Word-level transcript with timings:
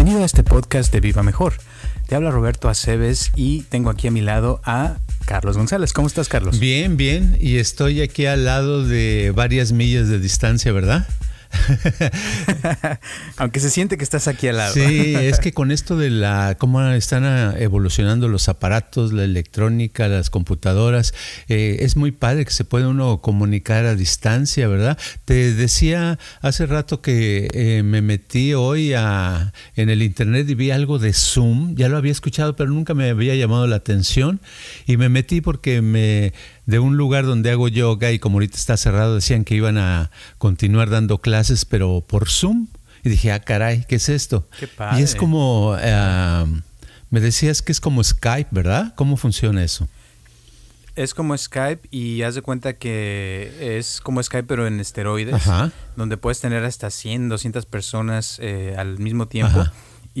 Bienvenido 0.00 0.22
a 0.22 0.26
este 0.26 0.44
podcast 0.44 0.90
de 0.94 1.00
Viva 1.00 1.22
Mejor. 1.22 1.52
Te 2.08 2.14
habla 2.14 2.30
Roberto 2.30 2.70
Aceves 2.70 3.32
y 3.36 3.64
tengo 3.64 3.90
aquí 3.90 4.08
a 4.08 4.10
mi 4.10 4.22
lado 4.22 4.62
a 4.64 4.96
Carlos 5.26 5.58
González. 5.58 5.92
¿Cómo 5.92 6.08
estás, 6.08 6.30
Carlos? 6.30 6.58
Bien, 6.58 6.96
bien. 6.96 7.36
Y 7.38 7.58
estoy 7.58 8.00
aquí 8.00 8.24
al 8.24 8.46
lado 8.46 8.82
de 8.88 9.30
varias 9.36 9.72
millas 9.72 10.08
de 10.08 10.18
distancia, 10.18 10.72
¿verdad? 10.72 11.06
Aunque 13.36 13.60
se 13.60 13.70
siente 13.70 13.96
que 13.96 14.04
estás 14.04 14.28
aquí 14.28 14.48
al 14.48 14.56
lado. 14.58 14.74
Sí, 14.74 15.14
es 15.16 15.40
que 15.40 15.52
con 15.52 15.70
esto 15.70 15.96
de 15.96 16.10
la 16.10 16.56
cómo 16.58 16.82
están 16.90 17.24
ah, 17.24 17.54
evolucionando 17.58 18.28
los 18.28 18.48
aparatos, 18.48 19.12
la 19.12 19.24
electrónica, 19.24 20.08
las 20.08 20.30
computadoras, 20.30 21.14
eh, 21.48 21.78
es 21.80 21.96
muy 21.96 22.12
padre 22.12 22.44
que 22.44 22.52
se 22.52 22.64
puede 22.64 22.86
uno 22.86 23.20
comunicar 23.20 23.86
a 23.86 23.94
distancia, 23.94 24.68
¿verdad? 24.68 24.98
Te 25.24 25.52
decía 25.54 26.18
hace 26.40 26.66
rato 26.66 27.02
que 27.02 27.48
eh, 27.52 27.82
me 27.82 28.02
metí 28.02 28.54
hoy 28.54 28.94
a, 28.94 29.52
en 29.76 29.90
el 29.90 30.02
internet 30.02 30.48
y 30.48 30.54
vi 30.54 30.70
algo 30.70 30.98
de 30.98 31.12
Zoom, 31.12 31.74
ya 31.74 31.88
lo 31.88 31.96
había 31.96 32.12
escuchado, 32.12 32.56
pero 32.56 32.70
nunca 32.70 32.94
me 32.94 33.10
había 33.10 33.34
llamado 33.34 33.66
la 33.66 33.76
atención 33.76 34.40
y 34.86 34.96
me 34.96 35.08
metí 35.08 35.40
porque 35.40 35.82
me 35.82 36.32
de 36.70 36.78
un 36.78 36.96
lugar 36.96 37.26
donde 37.26 37.50
hago 37.50 37.66
yoga 37.68 38.12
y 38.12 38.20
como 38.20 38.36
ahorita 38.36 38.56
está 38.56 38.76
cerrado 38.76 39.16
decían 39.16 39.44
que 39.44 39.56
iban 39.56 39.76
a 39.76 40.10
continuar 40.38 40.88
dando 40.88 41.18
clases 41.18 41.64
pero 41.64 42.04
por 42.06 42.28
Zoom 42.28 42.68
y 43.02 43.08
dije, 43.08 43.32
ah, 43.32 43.40
caray, 43.40 43.84
¿qué 43.88 43.96
es 43.96 44.08
esto? 44.08 44.46
Y 44.96 45.02
es 45.02 45.14
como, 45.14 45.74
eh, 45.80 46.44
me 47.08 47.20
decías 47.20 47.62
que 47.62 47.72
es 47.72 47.80
como 47.80 48.04
Skype, 48.04 48.50
¿verdad? 48.50 48.94
¿Cómo 48.94 49.16
funciona 49.16 49.64
eso? 49.64 49.88
Es 50.96 51.14
como 51.14 51.36
Skype 51.36 51.88
y 51.90 52.22
haz 52.22 52.34
de 52.34 52.42
cuenta 52.42 52.74
que 52.74 53.78
es 53.78 54.00
como 54.02 54.22
Skype 54.22 54.46
pero 54.46 54.66
en 54.66 54.80
esteroides, 54.80 55.42
donde 55.96 56.18
puedes 56.18 56.40
tener 56.40 56.62
hasta 56.64 56.90
100, 56.90 57.30
200 57.30 57.64
personas 57.64 58.38
eh, 58.40 58.74
al 58.76 58.98
mismo 58.98 59.26
tiempo. 59.26 59.64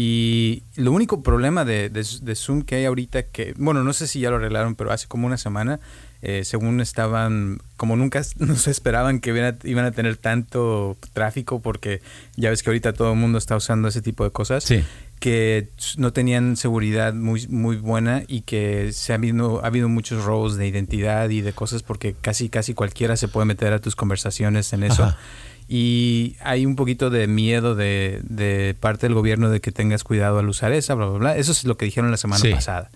Y 0.02 0.62
lo 0.76 0.92
único 0.92 1.22
problema 1.22 1.66
de, 1.66 1.90
de, 1.90 2.34
Zoom 2.34 2.62
que 2.62 2.76
hay 2.76 2.86
ahorita, 2.86 3.24
que, 3.24 3.52
bueno, 3.58 3.84
no 3.84 3.92
sé 3.92 4.06
si 4.06 4.18
ya 4.18 4.30
lo 4.30 4.36
arreglaron, 4.36 4.74
pero 4.74 4.92
hace 4.92 5.06
como 5.06 5.26
una 5.26 5.36
semana, 5.36 5.78
eh, 6.22 6.42
según 6.44 6.80
estaban, 6.80 7.58
como 7.76 7.96
nunca 7.96 8.22
nos 8.38 8.66
esperaban 8.66 9.20
que 9.20 9.28
iban 9.64 9.84
a, 9.84 9.90
tener 9.90 10.16
tanto 10.16 10.96
tráfico, 11.12 11.60
porque 11.60 12.00
ya 12.34 12.48
ves 12.48 12.62
que 12.62 12.70
ahorita 12.70 12.94
todo 12.94 13.12
el 13.12 13.18
mundo 13.18 13.36
está 13.36 13.56
usando 13.56 13.88
ese 13.88 14.00
tipo 14.00 14.24
de 14.24 14.30
cosas, 14.30 14.72
que 15.18 15.68
no 15.98 16.14
tenían 16.14 16.56
seguridad 16.56 17.12
muy, 17.12 17.46
muy 17.48 17.76
buena 17.76 18.22
y 18.26 18.40
que 18.40 18.94
se 18.94 19.12
ha 19.12 19.16
habido, 19.16 19.62
ha 19.62 19.66
habido 19.66 19.90
muchos 19.90 20.24
robos 20.24 20.56
de 20.56 20.66
identidad 20.66 21.28
y 21.28 21.42
de 21.42 21.52
cosas, 21.52 21.82
porque 21.82 22.14
casi, 22.18 22.48
casi 22.48 22.72
cualquiera 22.72 23.18
se 23.18 23.28
puede 23.28 23.44
meter 23.44 23.74
a 23.74 23.82
tus 23.82 23.96
conversaciones 23.96 24.72
en 24.72 24.82
eso. 24.84 25.14
Y 25.72 26.36
hay 26.40 26.66
un 26.66 26.74
poquito 26.74 27.10
de 27.10 27.28
miedo 27.28 27.76
de, 27.76 28.20
de, 28.24 28.74
parte 28.80 29.06
del 29.06 29.14
gobierno 29.14 29.50
de 29.50 29.60
que 29.60 29.70
tengas 29.70 30.02
cuidado 30.02 30.40
al 30.40 30.48
usar 30.48 30.72
esa, 30.72 30.94
bla, 30.94 31.06
bla, 31.06 31.18
bla. 31.18 31.36
Eso 31.36 31.52
es 31.52 31.64
lo 31.64 31.76
que 31.76 31.84
dijeron 31.84 32.10
la 32.10 32.16
semana 32.16 32.42
pasada 32.50 32.90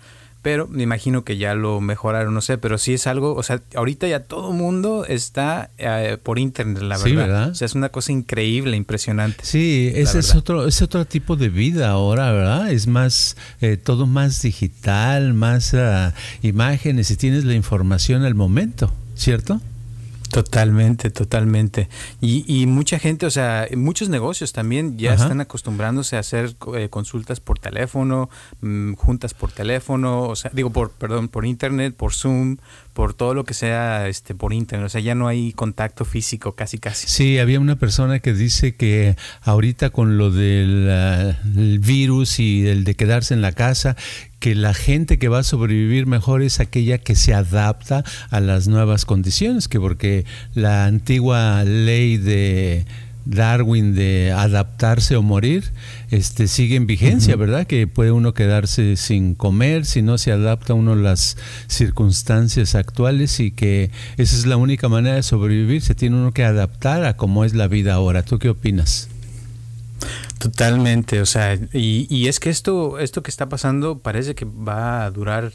pero 0.44 0.68
me 0.68 0.82
imagino 0.82 1.24
que 1.24 1.38
ya 1.38 1.54
lo 1.54 1.80
mejoraron, 1.80 2.34
no 2.34 2.42
sé, 2.42 2.58
pero 2.58 2.76
sí 2.76 2.92
es 2.92 3.06
algo, 3.06 3.34
o 3.34 3.42
sea, 3.42 3.62
ahorita 3.74 4.06
ya 4.06 4.24
todo 4.24 4.52
mundo 4.52 5.06
está 5.08 5.70
eh, 5.78 6.18
por 6.22 6.38
internet, 6.38 6.82
la 6.82 6.98
verdad. 6.98 7.04
Sí, 7.04 7.16
¿verdad? 7.16 7.48
O 7.48 7.54
sea, 7.54 7.64
es 7.64 7.74
una 7.74 7.88
cosa 7.88 8.12
increíble, 8.12 8.76
impresionante. 8.76 9.42
Sí, 9.42 9.90
ese 9.94 10.18
es 10.18 10.34
otro, 10.34 10.68
es 10.68 10.82
otro 10.82 11.06
tipo 11.06 11.36
de 11.36 11.48
vida 11.48 11.88
ahora, 11.88 12.30
¿verdad? 12.30 12.70
Es 12.70 12.86
más, 12.86 13.38
eh, 13.62 13.78
todo 13.78 14.06
más 14.06 14.42
digital, 14.42 15.32
más 15.32 15.72
uh, 15.72 16.12
imágenes 16.42 17.10
y 17.10 17.16
tienes 17.16 17.46
la 17.46 17.54
información 17.54 18.22
al 18.22 18.34
momento, 18.34 18.92
¿cierto? 19.14 19.62
Totalmente, 20.34 21.10
totalmente. 21.10 21.88
Y, 22.20 22.44
y, 22.48 22.66
mucha 22.66 22.98
gente, 22.98 23.24
o 23.24 23.30
sea, 23.30 23.68
muchos 23.76 24.08
negocios 24.08 24.52
también 24.52 24.98
ya 24.98 25.14
están 25.14 25.40
acostumbrándose 25.40 26.16
a 26.16 26.18
hacer 26.18 26.56
eh, 26.74 26.88
consultas 26.88 27.38
por 27.38 27.60
teléfono, 27.60 28.28
mm, 28.60 28.94
juntas 28.94 29.32
por 29.32 29.52
teléfono, 29.52 30.22
o 30.22 30.34
sea, 30.34 30.50
digo, 30.52 30.70
por, 30.70 30.90
perdón, 30.90 31.28
por 31.28 31.46
internet, 31.46 31.94
por 31.94 32.14
Zoom, 32.14 32.56
por 32.94 33.12
todo 33.12 33.34
lo 33.34 33.44
que 33.44 33.54
sea 33.54 34.08
este 34.08 34.34
por 34.34 34.52
internet, 34.52 34.86
o 34.86 34.88
sea, 34.88 35.00
ya 35.00 35.14
no 35.14 35.26
hay 35.26 35.52
contacto 35.52 36.04
físico 36.04 36.54
casi 36.54 36.78
casi. 36.78 37.08
Sí, 37.08 37.38
había 37.38 37.60
una 37.60 37.76
persona 37.76 38.20
que 38.20 38.32
dice 38.32 38.76
que 38.76 39.16
ahorita 39.42 39.90
con 39.90 40.16
lo 40.16 40.30
del 40.30 41.36
virus 41.80 42.38
y 42.38 42.66
el 42.66 42.84
de 42.84 42.94
quedarse 42.94 43.34
en 43.34 43.42
la 43.42 43.52
casa, 43.52 43.96
que 44.38 44.54
la 44.54 44.74
gente 44.74 45.18
que 45.18 45.28
va 45.28 45.40
a 45.40 45.42
sobrevivir 45.42 46.06
mejor 46.06 46.42
es 46.42 46.60
aquella 46.60 46.98
que 46.98 47.16
se 47.16 47.34
adapta 47.34 48.04
a 48.30 48.40
las 48.40 48.68
nuevas 48.68 49.04
condiciones, 49.04 49.68
que 49.68 49.80
porque 49.80 50.24
la 50.54 50.86
antigua 50.86 51.64
ley 51.64 52.16
de 52.16 52.86
Darwin 53.24 53.94
de 53.94 54.32
adaptarse 54.32 55.16
o 55.16 55.22
morir, 55.22 55.72
este, 56.10 56.46
sigue 56.48 56.76
en 56.76 56.86
vigencia, 56.86 57.36
¿verdad? 57.36 57.66
Que 57.66 57.86
puede 57.86 58.12
uno 58.12 58.34
quedarse 58.34 58.96
sin 58.96 59.34
comer 59.34 59.84
si 59.86 60.02
no 60.02 60.18
se 60.18 60.32
adapta 60.32 60.74
uno 60.74 60.92
a 60.92 60.96
las 60.96 61.36
circunstancias 61.66 62.74
actuales 62.74 63.40
y 63.40 63.50
que 63.50 63.90
esa 64.16 64.36
es 64.36 64.46
la 64.46 64.56
única 64.56 64.88
manera 64.88 65.16
de 65.16 65.22
sobrevivir, 65.22 65.82
se 65.82 65.94
tiene 65.94 66.16
uno 66.16 66.32
que 66.32 66.44
adaptar 66.44 67.04
a 67.04 67.16
cómo 67.16 67.44
es 67.44 67.54
la 67.54 67.68
vida 67.68 67.94
ahora. 67.94 68.22
¿Tú 68.22 68.38
qué 68.38 68.48
opinas? 68.50 69.08
Totalmente, 70.38 71.20
o 71.20 71.26
sea, 71.26 71.54
y, 71.72 72.06
y 72.10 72.28
es 72.28 72.40
que 72.40 72.50
esto, 72.50 72.98
esto 72.98 73.22
que 73.22 73.30
está 73.30 73.48
pasando 73.48 73.98
parece 73.98 74.34
que 74.34 74.44
va 74.44 75.04
a 75.04 75.10
durar 75.10 75.52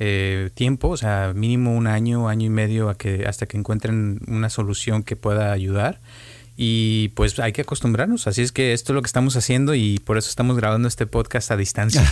eh, 0.00 0.50
tiempo, 0.54 0.90
o 0.90 0.96
sea, 0.96 1.32
mínimo 1.34 1.74
un 1.74 1.88
año, 1.88 2.28
año 2.28 2.46
y 2.46 2.50
medio 2.50 2.88
a 2.88 2.96
que, 2.96 3.26
hasta 3.26 3.46
que 3.46 3.56
encuentren 3.56 4.20
una 4.28 4.48
solución 4.48 5.02
que 5.02 5.16
pueda 5.16 5.50
ayudar 5.50 6.00
y 6.60 7.10
pues 7.10 7.38
hay 7.38 7.52
que 7.52 7.62
acostumbrarnos. 7.62 8.26
Así 8.26 8.42
es 8.42 8.50
que 8.50 8.72
esto 8.72 8.92
es 8.92 8.94
lo 8.96 9.00
que 9.02 9.06
estamos 9.06 9.36
haciendo 9.36 9.76
y 9.76 10.00
por 10.00 10.18
eso 10.18 10.28
estamos 10.28 10.56
grabando 10.56 10.88
este 10.88 11.06
podcast 11.06 11.52
a 11.52 11.56
distancia. 11.56 12.02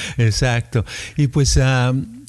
Exacto. 0.16 0.86
Y 1.16 1.28
pues... 1.28 1.60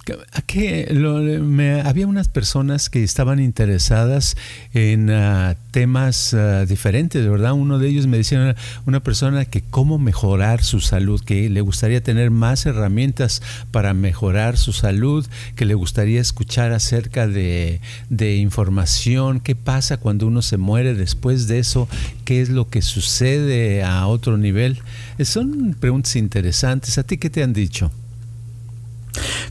que 0.04 1.40
me, 1.42 1.82
había 1.82 2.08
unas 2.08 2.28
personas 2.28 2.90
que 2.90 3.04
estaban 3.04 3.40
interesadas 3.40 4.36
en 4.74 5.10
ah, 5.12 5.56
temas 5.72 6.34
uh, 6.34 6.66
diferentes, 6.66 7.28
¿verdad? 7.28 7.54
Uno 7.54 7.78
de 7.78 7.88
ellos 7.88 8.08
me 8.08 8.18
decía 8.18 8.56
una, 8.86 9.00
persona 9.02 9.46
que 9.46 9.62
cómo 9.62 10.00
mejorar 10.00 10.64
su 10.64 10.80
salud, 10.80 11.22
que 11.22 11.50
le 11.50 11.62
gustaría 11.62 12.02
tener 12.02 12.32
más 12.32 12.66
herramientas 12.66 13.42
para 13.72 13.94
mejorar 13.94 14.58
su 14.58 14.74
salud, 14.74 15.26
que 15.56 15.66
le 15.66 15.76
gustaría 15.76 16.20
escuchar 16.20 16.72
acerca 16.72 17.28
de, 17.28 17.82
de 18.10 18.36
información, 18.36 19.40
qué 19.40 19.56
pasa 19.56 19.98
cuando 19.98 20.28
uno 20.28 20.42
se 20.42 20.58
muere 20.58 20.96
después 20.96 21.48
de 21.48 21.60
eso, 21.60 21.88
qué 22.26 22.42
es 22.42 22.50
lo 22.50 22.70
que 22.70 22.82
sucede 22.82 23.84
a 23.84 24.08
otro 24.08 24.38
nivel. 24.38 24.80
Son 25.24 25.76
preguntas 25.80 26.16
interesantes. 26.16 26.98
¿A 26.98 27.04
ti 27.04 27.18
qué 27.18 27.30
te 27.30 27.44
han 27.44 27.54
dicho? 27.54 27.92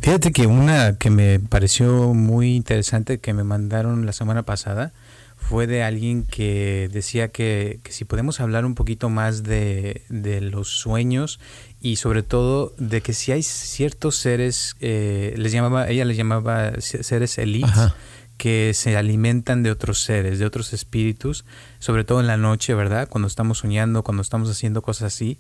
Fíjate 0.00 0.32
que 0.32 0.46
una 0.46 0.96
que 0.96 1.10
me 1.10 1.40
pareció 1.40 2.14
muy 2.14 2.56
interesante 2.56 3.18
que 3.18 3.34
me 3.34 3.44
mandaron 3.44 4.06
la 4.06 4.12
semana 4.12 4.44
pasada 4.44 4.92
fue 5.36 5.66
de 5.66 5.82
alguien 5.82 6.22
que 6.22 6.88
decía 6.92 7.28
que, 7.28 7.80
si 7.88 8.04
podemos 8.04 8.40
hablar 8.40 8.64
un 8.64 8.74
poquito 8.74 9.10
más 9.10 9.42
de, 9.42 10.02
los 10.40 10.68
sueños 10.68 11.38
y 11.80 11.96
sobre 11.96 12.22
todo 12.22 12.72
de 12.78 13.02
que 13.02 13.12
si 13.12 13.32
hay 13.32 13.42
ciertos 13.42 14.16
seres, 14.16 14.76
eh, 14.80 15.34
les 15.36 15.52
llamaba, 15.52 15.88
ella 15.88 16.04
les 16.04 16.16
llamaba 16.16 16.72
seres 16.80 17.36
elites, 17.36 17.92
que 18.38 18.72
se 18.72 18.96
alimentan 18.96 19.62
de 19.62 19.70
otros 19.70 20.02
seres, 20.02 20.38
de 20.38 20.46
otros 20.46 20.72
espíritus, 20.72 21.44
sobre 21.78 22.04
todo 22.04 22.20
en 22.20 22.26
la 22.26 22.38
noche, 22.38 22.72
¿verdad? 22.72 23.06
Cuando 23.06 23.28
estamos 23.28 23.58
soñando, 23.58 24.02
cuando 24.02 24.22
estamos 24.22 24.48
haciendo 24.48 24.80
cosas 24.80 25.12
así. 25.12 25.38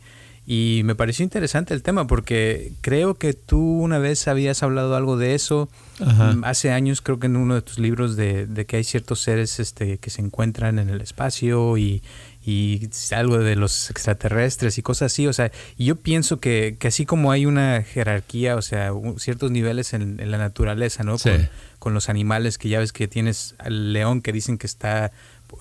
Y 0.52 0.82
me 0.82 0.96
pareció 0.96 1.22
interesante 1.22 1.74
el 1.74 1.84
tema 1.84 2.08
porque 2.08 2.72
creo 2.80 3.14
que 3.14 3.34
tú 3.34 3.60
una 3.60 4.00
vez 4.00 4.26
habías 4.26 4.64
hablado 4.64 4.96
algo 4.96 5.16
de 5.16 5.36
eso. 5.36 5.68
Mm, 6.00 6.42
hace 6.42 6.72
años 6.72 7.02
creo 7.02 7.20
que 7.20 7.28
en 7.28 7.36
uno 7.36 7.54
de 7.54 7.62
tus 7.62 7.78
libros 7.78 8.16
de, 8.16 8.66
que 8.66 8.78
hay 8.78 8.82
ciertos 8.82 9.20
seres 9.20 9.60
este, 9.60 9.98
que 9.98 10.10
se 10.10 10.22
encuentran 10.22 10.80
en 10.80 10.88
el 10.88 11.02
espacio 11.02 11.78
y, 11.78 12.02
y 12.44 12.90
algo 13.12 13.38
de 13.38 13.54
los 13.54 13.90
extraterrestres 13.90 14.76
y 14.76 14.82
cosas 14.82 15.12
así. 15.12 15.28
O 15.28 15.32
sea, 15.32 15.52
yo 15.78 15.94
pienso 15.94 16.40
que, 16.40 16.74
que 16.80 16.88
así 16.88 17.06
como 17.06 17.30
hay 17.30 17.46
una 17.46 17.84
jerarquía, 17.84 18.56
o 18.56 18.62
sea, 18.62 18.90
ciertos 19.18 19.52
niveles 19.52 19.94
en, 19.94 20.18
la 20.32 20.38
naturaleza, 20.38 21.04
¿no? 21.04 21.16
Con, 21.16 21.48
con, 21.78 21.94
los 21.94 22.08
animales 22.08 22.58
que 22.58 22.68
ya 22.68 22.80
ves 22.80 22.92
que 22.92 23.06
tienes 23.06 23.54
al 23.58 23.92
león 23.92 24.20
que 24.20 24.32
dicen 24.32 24.58
que 24.58 24.66
está 24.66 25.12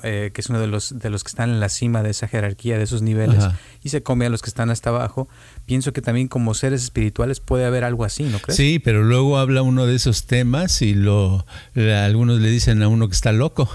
eh, 0.04 0.32
que 0.34 0.42
es 0.42 0.50
uno 0.50 0.60
de 0.60 0.68
los, 0.68 1.00
de 1.00 1.10
los 1.10 1.24
que 1.24 1.30
están 1.30 1.50
en 1.50 1.60
la 1.60 1.70
cima 1.70 2.04
de 2.04 2.12
esa 2.12 2.28
jerarquía, 2.28 2.78
de 2.78 2.84
esos 2.84 3.02
niveles, 3.02 3.46
y 3.84 3.90
se 3.90 4.04
come 4.04 4.26
a 4.26 4.30
los 4.30 4.42
que 4.42 4.50
están 4.50 4.70
hasta 4.70 4.90
abajo, 4.90 5.28
pienso 5.66 5.94
que 5.94 6.02
también 6.02 6.28
como 6.28 6.54
seres 6.54 6.84
espirituales 6.84 7.40
puede 7.40 7.66
haber 7.66 7.84
algo 7.84 8.04
así, 8.04 8.24
¿no 8.24 8.40
crees? 8.40 8.58
Sí, 8.58 8.80
pero 8.80 9.04
luego 9.04 9.38
habla 9.38 9.62
uno 9.62 9.86
de 9.86 9.96
esos 9.96 10.26
temas 10.26 10.82
y 10.82 10.94
lo 10.94 11.46
algunos 11.76 12.40
le 12.40 12.50
dicen 12.50 12.82
a 12.84 12.88
uno 12.88 13.08
que 13.08 13.16
está 13.16 13.32
loco. 13.32 13.70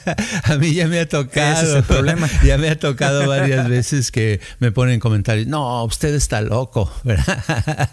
a 0.44 0.56
mí 0.56 0.74
ya 0.74 0.88
me 0.88 1.00
ha 1.00 1.08
tocado. 1.08 1.52
Ese 1.52 1.70
es 1.70 1.76
el 1.76 1.82
problema. 1.84 2.28
ya 2.44 2.58
me 2.58 2.68
ha 2.68 2.78
tocado 2.78 3.26
varias 3.26 3.68
veces 3.68 4.10
que 4.10 4.40
me 4.58 4.72
ponen 4.72 5.00
comentarios, 5.00 5.46
no, 5.46 5.84
usted 5.84 6.14
está 6.14 6.40
loco, 6.40 6.92
¿verdad? 7.04 7.88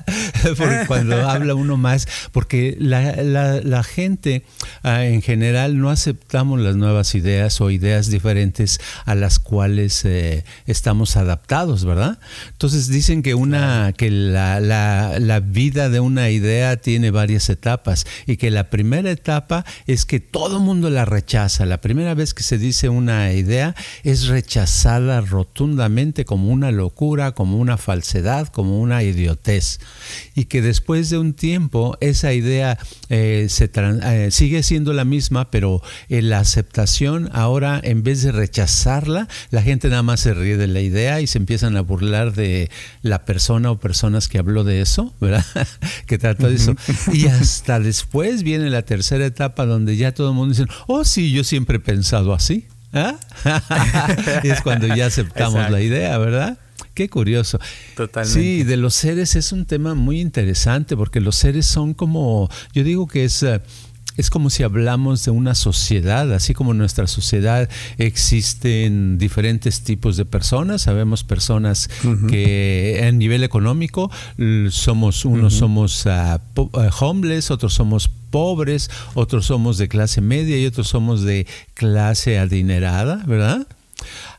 porque 0.57 0.83
cuando 0.87 1.27
habla 1.27 1.55
uno 1.55 1.77
más, 1.77 2.07
porque 2.31 2.75
la, 2.79 3.15
la, 3.63 3.83
gente 3.83 4.43
ah, 4.83 5.05
en 5.05 5.21
general 5.21 5.79
no 5.79 5.89
aceptamos 5.89 6.59
las 6.59 6.75
nuevas 6.75 7.15
ideas 7.15 7.59
o 7.61 7.64
ideas 7.71 8.09
diferentes 8.09 8.79
a 9.05 9.15
las 9.15 9.39
cuales 9.39 10.03
eh, 10.05 10.43
estamos 10.65 11.17
adaptados, 11.17 11.85
¿verdad? 11.85 12.19
Entonces 12.51 12.87
dicen 12.87 13.23
que 13.23 13.35
una 13.35 13.93
que 13.97 14.11
la, 14.11 14.59
la, 14.59 15.19
la 15.19 15.39
vida 15.39 15.89
de 15.89 15.99
una 15.99 16.29
idea 16.29 16.77
tiene 16.77 17.11
varias 17.11 17.49
etapas 17.49 18.05
y 18.25 18.37
que 18.37 18.51
la 18.51 18.69
primera 18.69 19.11
etapa 19.11 19.65
es 19.87 20.05
que 20.05 20.19
todo 20.19 20.59
mundo 20.59 20.89
la 20.89 21.05
rechaza. 21.05 21.65
La 21.65 21.81
primera 21.81 22.13
vez 22.13 22.33
que 22.33 22.43
se 22.43 22.57
dice 22.57 22.89
una 22.89 23.31
idea 23.33 23.75
es 24.03 24.27
rechazada 24.27 25.21
rotundamente 25.21 26.25
como 26.25 26.49
una 26.49 26.71
locura, 26.71 27.31
como 27.33 27.57
una 27.57 27.77
falsedad, 27.77 28.47
como 28.47 28.79
una 28.79 29.03
idiotez. 29.03 29.79
Y 30.35 30.45
que 30.45 30.61
después 30.61 31.09
de 31.09 31.17
un 31.17 31.33
tiempo 31.33 31.97
esa 32.01 32.33
idea 32.33 32.77
eh, 33.09 33.47
se 33.49 33.69
eh, 33.75 34.29
sigue 34.31 34.63
siendo 34.63 34.93
la 34.93 35.05
misma, 35.05 35.49
pero 35.51 35.81
la 36.09 36.39
aceptación 36.39 37.29
ahora 37.33 37.54
en 37.63 38.03
vez 38.03 38.23
de 38.23 38.31
rechazarla, 38.31 39.27
la 39.49 39.61
gente 39.61 39.89
nada 39.89 40.03
más 40.03 40.19
se 40.19 40.33
ríe 40.33 40.57
de 40.57 40.67
la 40.67 40.81
idea 40.81 41.21
y 41.21 41.27
se 41.27 41.37
empiezan 41.37 41.77
a 41.77 41.81
burlar 41.81 42.33
de 42.33 42.69
la 43.01 43.23
persona 43.25 43.71
o 43.71 43.79
personas 43.79 44.27
que 44.27 44.37
habló 44.37 44.63
de 44.63 44.81
eso, 44.81 45.13
¿verdad? 45.21 45.45
que 46.05 46.17
trató 46.17 46.49
de 46.49 46.55
eso. 46.55 46.75
Y 47.13 47.27
hasta 47.27 47.79
después 47.79 48.43
viene 48.43 48.69
la 48.69 48.81
tercera 48.81 49.25
etapa 49.25 49.65
donde 49.65 49.95
ya 49.97 50.13
todo 50.13 50.29
el 50.29 50.35
mundo 50.35 50.55
dice, 50.55 50.69
oh 50.87 51.05
sí, 51.05 51.31
yo 51.31 51.43
siempre 51.43 51.77
he 51.77 51.79
pensado 51.79 52.33
así. 52.33 52.67
¿Ah? 52.93 53.15
es 54.43 54.61
cuando 54.61 54.87
ya 54.87 55.07
aceptamos 55.07 55.69
la 55.69 55.81
idea, 55.81 56.17
¿verdad? 56.17 56.57
Qué 56.93 57.09
curioso. 57.09 57.59
Totalmente. 57.95 58.39
Sí, 58.39 58.63
de 58.63 58.77
los 58.77 58.95
seres 58.95 59.35
es 59.35 59.51
un 59.51 59.65
tema 59.65 59.95
muy 59.95 60.21
interesante 60.21 60.95
porque 60.95 61.19
los 61.19 61.35
seres 61.35 61.65
son 61.65 61.93
como, 61.93 62.49
yo 62.73 62.83
digo 62.83 63.07
que 63.07 63.25
es... 63.25 63.45
Es 64.17 64.29
como 64.29 64.49
si 64.49 64.63
hablamos 64.63 65.25
de 65.25 65.31
una 65.31 65.55
sociedad, 65.55 66.31
así 66.33 66.53
como 66.53 66.71
en 66.71 66.77
nuestra 66.77 67.05
sociedad 67.05 67.69
existen 67.97 69.17
diferentes 69.17 69.81
tipos 69.81 70.15
de 70.15 70.23
personas, 70.23 70.83
sabemos 70.83 71.25
personas 71.25 71.89
que 72.29 73.03
a 73.05 73.11
nivel 73.11 73.43
económico 73.43 74.09
somos, 74.69 75.25
unos 75.25 75.55
somos 75.55 76.05
uh, 76.05 76.39
homeless, 76.99 77.51
otros 77.51 77.73
somos 77.73 78.09
pobres, 78.29 78.89
otros 79.15 79.47
somos 79.47 79.77
de 79.77 79.89
clase 79.89 80.21
media 80.21 80.57
y 80.57 80.65
otros 80.65 80.87
somos 80.87 81.23
de 81.23 81.45
clase 81.73 82.39
adinerada, 82.39 83.21
¿verdad? 83.27 83.67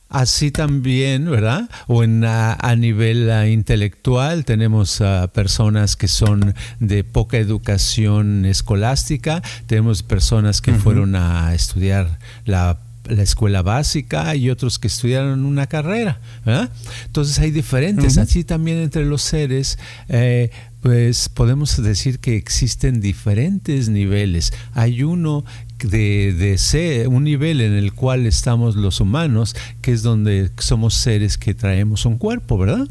Así 0.09 0.51
también, 0.51 1.29
¿verdad? 1.31 1.69
O 1.89 2.05
en, 2.05 2.25
a, 2.25 2.77
nivel 2.77 3.29
intelectual 3.51 4.45
tenemos 4.45 5.03
personas 5.33 5.97
que 5.97 6.09
son 6.09 6.55
de 6.79 7.03
poca 7.03 7.39
educación 7.39 8.45
escolástica, 8.45 9.43
tenemos 9.67 10.03
personas 10.03 10.61
que 10.61 10.75
fueron 10.75 11.17
a 11.17 11.55
estudiar 11.55 12.19
la 12.45 12.79
escuela 13.09 13.63
básica 13.63 14.35
y 14.35 14.51
otros 14.51 14.79
que 14.79 14.89
estudiaron 14.89 15.45
una 15.45 15.67
carrera. 15.67 16.19
¿verdad? 16.45 16.71
Entonces 17.07 17.39
hay 17.39 17.51
diferentes. 17.51 18.19
Así 18.19 18.45
también 18.45 18.79
entre 18.79 19.05
los 19.05 19.23
seres, 19.23 19.79
eh, 20.09 20.51
pues 20.83 21.29
podemos 21.29 21.83
decir 21.83 22.19
que 22.19 22.37
existen 22.37 23.01
diferentes 23.01 23.89
niveles. 23.89 24.53
Hay 24.75 25.03
uno 25.03 25.45
de, 25.79 26.33
de 26.33 26.59
ser, 26.59 27.09
un 27.09 27.25
nivel 27.25 27.61
en 27.61 27.73
el 27.73 27.93
cual 27.93 28.27
estamos 28.27 28.77
los 28.77 29.01
humanos, 29.01 29.55
que 29.83 29.93
es 29.93 30.03
donde 30.03 30.51
somos 30.59 30.95
seres 30.95 31.39
que 31.39 31.55
traemos 31.55 32.07
un 32.07 32.19
cuerpo, 32.19 32.59
¿verdad? 32.59 32.89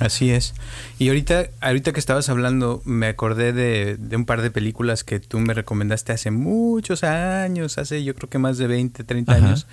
así 0.00 0.30
es. 0.30 0.54
Y 0.98 1.08
ahorita, 1.08 1.46
ahorita 1.60 1.92
que 1.92 2.00
estabas 2.00 2.28
hablando, 2.28 2.82
me 2.84 3.06
acordé 3.06 3.52
de, 3.52 4.16
un 4.16 4.24
par 4.24 4.42
de 4.42 4.50
películas 4.50 5.04
que 5.04 5.20
tú 5.20 5.38
me 5.40 5.54
recomendaste 5.54 6.12
hace 6.12 6.30
muchos 6.30 7.04
años, 7.04 7.78
hace 7.78 8.04
yo 8.04 8.14
creo 8.14 8.28
que 8.28 8.38
más 8.38 8.58
de 8.58 8.66
20, 8.66 9.04
30 9.04 9.34
años. 9.34 9.66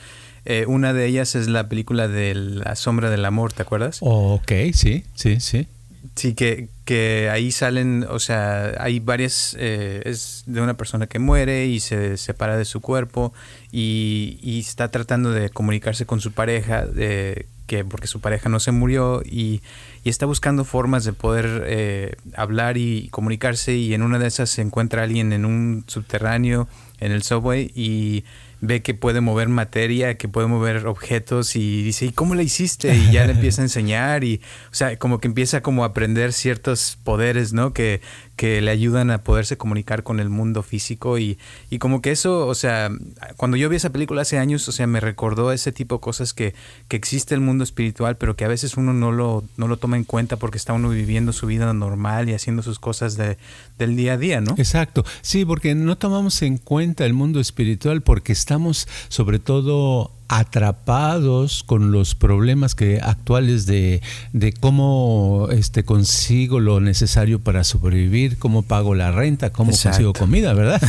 Eh, 0.47 0.65
una 0.67 0.93
de 0.93 1.07
ellas 1.07 1.33
es 1.33 1.47
la 1.47 1.67
película 1.67 2.07
de 2.07 2.35
La 2.35 2.75
Sombra 2.75 3.09
del 3.09 3.25
Amor, 3.25 3.51
¿te 3.51 3.63
acuerdas? 3.63 3.97
Oh, 4.01 4.35
ok, 4.35 4.51
sí, 4.73 5.03
sí, 5.15 5.39
sí. 5.39 5.67
Sí, 6.13 6.33
que, 6.35 6.69
que 6.83 7.29
ahí 7.31 7.51
salen, 7.51 8.05
o 8.09 8.19
sea, 8.19 8.73
hay 8.79 8.99
varias, 8.99 9.55
eh, 9.59 10.01
es 10.05 10.43
de 10.45 10.61
una 10.61 10.75
persona 10.75 11.07
que 11.07 11.19
muere 11.19 11.65
y 11.65 11.79
se 11.79 12.17
separa 12.17 12.57
de 12.57 12.65
su 12.65 12.81
cuerpo 12.81 13.33
y, 13.71 14.39
y 14.41 14.59
está 14.59 14.91
tratando 14.91 15.31
de 15.31 15.49
comunicarse 15.49 16.05
con 16.05 16.21
su 16.21 16.31
pareja, 16.33 16.85
de, 16.85 17.47
que 17.67 17.83
porque 17.83 18.07
su 18.07 18.19
pareja 18.19 18.49
no 18.49 18.59
se 18.59 18.71
murió 18.71 19.21
y, 19.25 19.61
y 20.03 20.09
está 20.09 20.25
buscando 20.25 20.65
formas 20.65 21.03
de 21.03 21.13
poder 21.13 21.63
eh, 21.65 22.15
hablar 22.35 22.77
y 22.77 23.09
comunicarse 23.09 23.75
y 23.75 23.93
en 23.93 24.01
una 24.01 24.19
de 24.19 24.27
esas 24.27 24.49
se 24.49 24.61
encuentra 24.61 25.03
alguien 25.03 25.33
en 25.33 25.45
un 25.45 25.83
subterráneo, 25.87 26.67
en 26.99 27.11
el 27.11 27.23
subway 27.23 27.71
y 27.75 28.23
ve 28.61 28.81
que 28.81 28.93
puede 28.93 29.21
mover 29.21 29.49
materia, 29.49 30.17
que 30.17 30.27
puede 30.27 30.47
mover 30.47 30.87
objetos 30.87 31.55
y 31.55 31.83
dice, 31.83 32.05
¿y 32.05 32.11
cómo 32.11 32.35
le 32.35 32.43
hiciste? 32.43 32.95
Y 32.95 33.11
ya 33.11 33.25
le 33.25 33.31
empieza 33.35 33.61
a 33.61 33.65
enseñar 33.65 34.23
y, 34.23 34.41
o 34.71 34.75
sea, 34.75 34.97
como 34.97 35.19
que 35.19 35.27
empieza 35.27 35.61
como 35.61 35.83
a 35.83 35.87
aprender 35.87 36.33
ciertos 36.33 36.97
poderes, 37.03 37.53
¿no? 37.53 37.73
Que, 37.73 38.01
que 38.35 38.61
le 38.61 38.71
ayudan 38.71 39.11
a 39.11 39.19
poderse 39.19 39.57
comunicar 39.57 40.03
con 40.03 40.19
el 40.19 40.29
mundo 40.29 40.61
físico 40.61 41.17
y, 41.17 41.37
y 41.69 41.79
como 41.79 42.01
que 42.01 42.11
eso, 42.11 42.47
o 42.47 42.55
sea, 42.55 42.89
cuando 43.37 43.57
yo 43.57 43.69
vi 43.69 43.77
esa 43.77 43.91
película 43.91 44.23
hace 44.23 44.37
años, 44.37 44.67
o 44.67 44.71
sea, 44.71 44.87
me 44.87 44.99
recordó 44.99 45.51
ese 45.51 45.71
tipo 45.71 45.95
de 45.95 46.01
cosas 46.01 46.33
que, 46.33 46.53
que 46.87 46.97
existe 46.97 47.33
el 47.33 47.41
mundo 47.41 47.63
espiritual, 47.63 48.17
pero 48.17 48.35
que 48.35 48.45
a 48.45 48.49
veces 48.49 48.77
uno 48.77 48.93
no 48.93 49.11
lo, 49.11 49.43
no 49.57 49.67
lo 49.67 49.77
toma 49.77 49.97
en 49.97 50.03
cuenta 50.03 50.35
porque 50.37 50.57
está 50.57 50.73
uno 50.73 50.89
viviendo 50.89 51.31
su 51.33 51.47
vida 51.47 51.73
normal 51.73 52.29
y 52.29 52.33
haciendo 52.33 52.61
sus 52.61 52.79
cosas 52.79 53.15
de, 53.15 53.37
del 53.77 53.95
día 53.95 54.13
a 54.13 54.17
día, 54.17 54.41
¿no? 54.41 54.55
Exacto, 54.57 55.05
sí, 55.21 55.45
porque 55.45 55.75
no 55.75 55.97
tomamos 55.97 56.41
en 56.41 56.57
cuenta 56.57 57.05
el 57.05 57.13
mundo 57.13 57.39
espiritual 57.39 58.01
porque 58.01 58.33
estamos 58.33 58.87
sobre 59.09 59.39
todo 59.39 60.11
atrapados 60.27 61.63
con 61.63 61.91
los 61.91 62.15
problemas 62.15 62.73
que 62.73 62.99
actuales 63.01 63.65
de, 63.65 64.01
de, 64.33 64.53
cómo 64.53 65.49
este 65.51 65.83
consigo 65.83 66.59
lo 66.59 66.79
necesario 66.79 67.39
para 67.39 67.63
sobrevivir, 67.63 68.37
cómo 68.37 68.63
pago 68.63 68.95
la 68.95 69.11
renta, 69.11 69.51
cómo 69.51 69.71
consigo 69.71 70.13
comida, 70.13 70.53
¿verdad? 70.53 70.81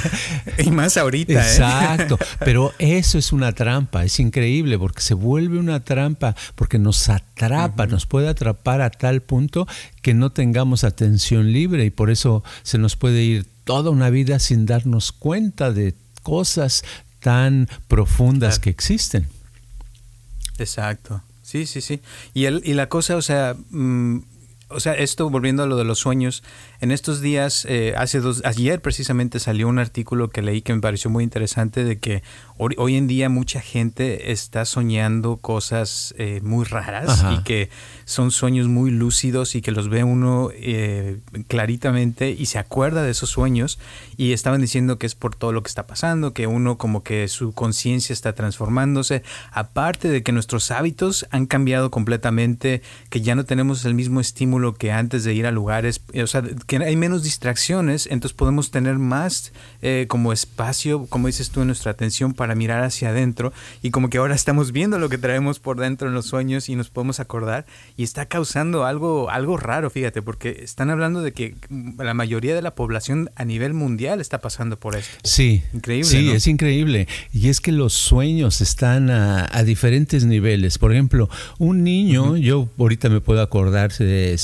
y 0.58 0.70
más 0.70 0.96
ahorita. 0.96 1.32
¿eh? 1.32 1.36
Exacto, 1.36 2.18
pero 2.40 2.72
eso 2.78 3.18
es 3.18 3.32
una 3.32 3.52
trampa, 3.52 4.04
es 4.04 4.20
increíble 4.20 4.78
porque 4.78 5.00
se 5.00 5.14
vuelve 5.14 5.58
una 5.58 5.80
trampa, 5.80 6.36
porque 6.54 6.78
nos 6.78 7.08
atrapa, 7.08 7.86
nos 7.86 8.06
puede 8.06 8.28
atrapar 8.28 8.82
a 8.82 8.90
tal 8.90 9.22
punto 9.22 9.66
que 10.02 10.14
no 10.14 10.30
tengamos 10.30 10.84
atención 10.84 11.52
libre 11.52 11.84
y 11.86 11.90
por 11.90 12.10
eso 12.10 12.44
se 12.62 12.78
nos 12.78 12.96
puede 12.96 13.22
ir 13.22 13.46
toda 13.64 13.90
una 13.90 14.10
vida 14.10 14.38
sin 14.38 14.66
darnos 14.66 15.12
cuenta 15.12 15.72
de 15.72 15.94
cosas 16.22 16.84
tan 17.24 17.70
profundas 17.88 18.58
que 18.58 18.68
existen. 18.68 19.26
Exacto. 20.58 21.22
Sí, 21.42 21.64
sí, 21.64 21.80
sí. 21.80 22.02
Y, 22.34 22.44
el, 22.44 22.60
y 22.66 22.74
la 22.74 22.90
cosa, 22.90 23.16
o 23.16 23.22
sea, 23.22 23.56
mm, 23.70 24.18
o 24.74 24.80
sea, 24.80 24.94
esto 24.94 25.30
volviendo 25.30 25.62
a 25.62 25.66
lo 25.66 25.76
de 25.76 25.84
los 25.84 26.00
sueños, 26.00 26.42
en 26.80 26.90
estos 26.90 27.20
días, 27.20 27.66
eh, 27.68 27.94
hace 27.96 28.20
dos, 28.20 28.42
ayer 28.44 28.80
precisamente 28.80 29.38
salió 29.38 29.68
un 29.68 29.78
artículo 29.78 30.30
que 30.30 30.42
leí 30.42 30.62
que 30.62 30.74
me 30.74 30.80
pareció 30.80 31.10
muy 31.10 31.24
interesante 31.24 31.84
de 31.84 31.98
que 31.98 32.22
hoy, 32.56 32.96
en 32.96 33.06
día 33.06 33.28
mucha 33.28 33.60
gente 33.60 34.32
está 34.32 34.64
soñando 34.64 35.38
cosas 35.38 36.14
eh, 36.18 36.40
muy 36.42 36.64
raras 36.64 37.24
y 37.32 37.42
que 37.42 37.70
son 38.04 38.30
sueños 38.30 38.68
muy 38.68 38.90
lúcidos 38.90 39.54
y 39.54 39.62
que 39.62 39.72
los 39.72 39.88
ve 39.88 40.04
uno 40.04 40.50
eh, 40.52 41.18
claritamente 41.48 42.30
y 42.30 42.46
se 42.46 42.58
acuerda 42.58 43.02
de 43.02 43.10
esos 43.10 43.30
sueños 43.30 43.78
y 44.16 44.32
estaban 44.32 44.60
diciendo 44.60 44.98
que 44.98 45.06
es 45.06 45.14
por 45.14 45.34
todo 45.34 45.52
lo 45.52 45.62
que 45.62 45.68
está 45.68 45.86
pasando, 45.86 46.32
que 46.32 46.46
uno 46.46 46.78
como 46.78 47.02
que 47.02 47.28
su 47.28 47.52
conciencia 47.52 48.12
está 48.12 48.34
transformándose, 48.34 49.22
aparte 49.50 50.08
de 50.08 50.22
que 50.22 50.32
nuestros 50.32 50.70
hábitos 50.70 51.26
han 51.30 51.46
cambiado 51.46 51.90
completamente, 51.90 52.82
que 53.10 53.20
ya 53.20 53.34
no 53.34 53.44
tenemos 53.44 53.84
el 53.84 53.94
mismo 53.94 54.20
estímulo 54.20 54.63
que 54.72 54.90
antes 54.90 55.24
de 55.24 55.34
ir 55.34 55.46
a 55.46 55.50
lugares, 55.50 56.00
o 56.14 56.26
sea, 56.26 56.42
que 56.66 56.78
hay 56.78 56.96
menos 56.96 57.22
distracciones, 57.22 58.06
entonces 58.10 58.34
podemos 58.34 58.70
tener 58.70 58.98
más 58.98 59.52
eh, 59.82 60.06
como 60.08 60.32
espacio, 60.32 61.04
como 61.10 61.26
dices 61.26 61.50
tú, 61.50 61.60
en 61.60 61.66
nuestra 61.66 61.90
atención 61.92 62.32
para 62.32 62.54
mirar 62.54 62.82
hacia 62.82 63.10
adentro 63.10 63.52
y 63.82 63.90
como 63.90 64.08
que 64.08 64.16
ahora 64.16 64.34
estamos 64.34 64.72
viendo 64.72 64.98
lo 64.98 65.10
que 65.10 65.18
traemos 65.18 65.58
por 65.58 65.78
dentro 65.78 66.08
en 66.08 66.14
los 66.14 66.26
sueños 66.26 66.70
y 66.70 66.76
nos 66.76 66.88
podemos 66.88 67.20
acordar 67.20 67.66
y 67.96 68.04
está 68.04 68.26
causando 68.26 68.84
algo, 68.86 69.28
algo 69.28 69.58
raro, 69.58 69.90
fíjate, 69.90 70.22
porque 70.22 70.60
están 70.62 70.88
hablando 70.88 71.20
de 71.20 71.32
que 71.32 71.54
la 71.98 72.14
mayoría 72.14 72.54
de 72.54 72.62
la 72.62 72.74
población 72.74 73.30
a 73.36 73.44
nivel 73.44 73.74
mundial 73.74 74.20
está 74.20 74.40
pasando 74.40 74.78
por 74.78 74.96
esto. 74.96 75.14
Sí, 75.24 75.62
increíble. 75.72 76.08
Sí, 76.08 76.30
es 76.30 76.46
increíble. 76.46 77.08
Y 77.32 77.48
es 77.48 77.60
que 77.60 77.72
los 77.72 77.92
sueños 77.92 78.60
están 78.60 79.10
a, 79.10 79.62
diferentes 79.64 80.24
niveles. 80.24 80.78
Por 80.78 80.92
ejemplo, 80.92 81.28
un 81.58 81.84
niño, 81.84 82.36
yo 82.36 82.68
ahorita 82.78 83.08
me 83.08 83.20
puedo 83.20 83.40
acordar, 83.40 83.92
se, 83.92 84.36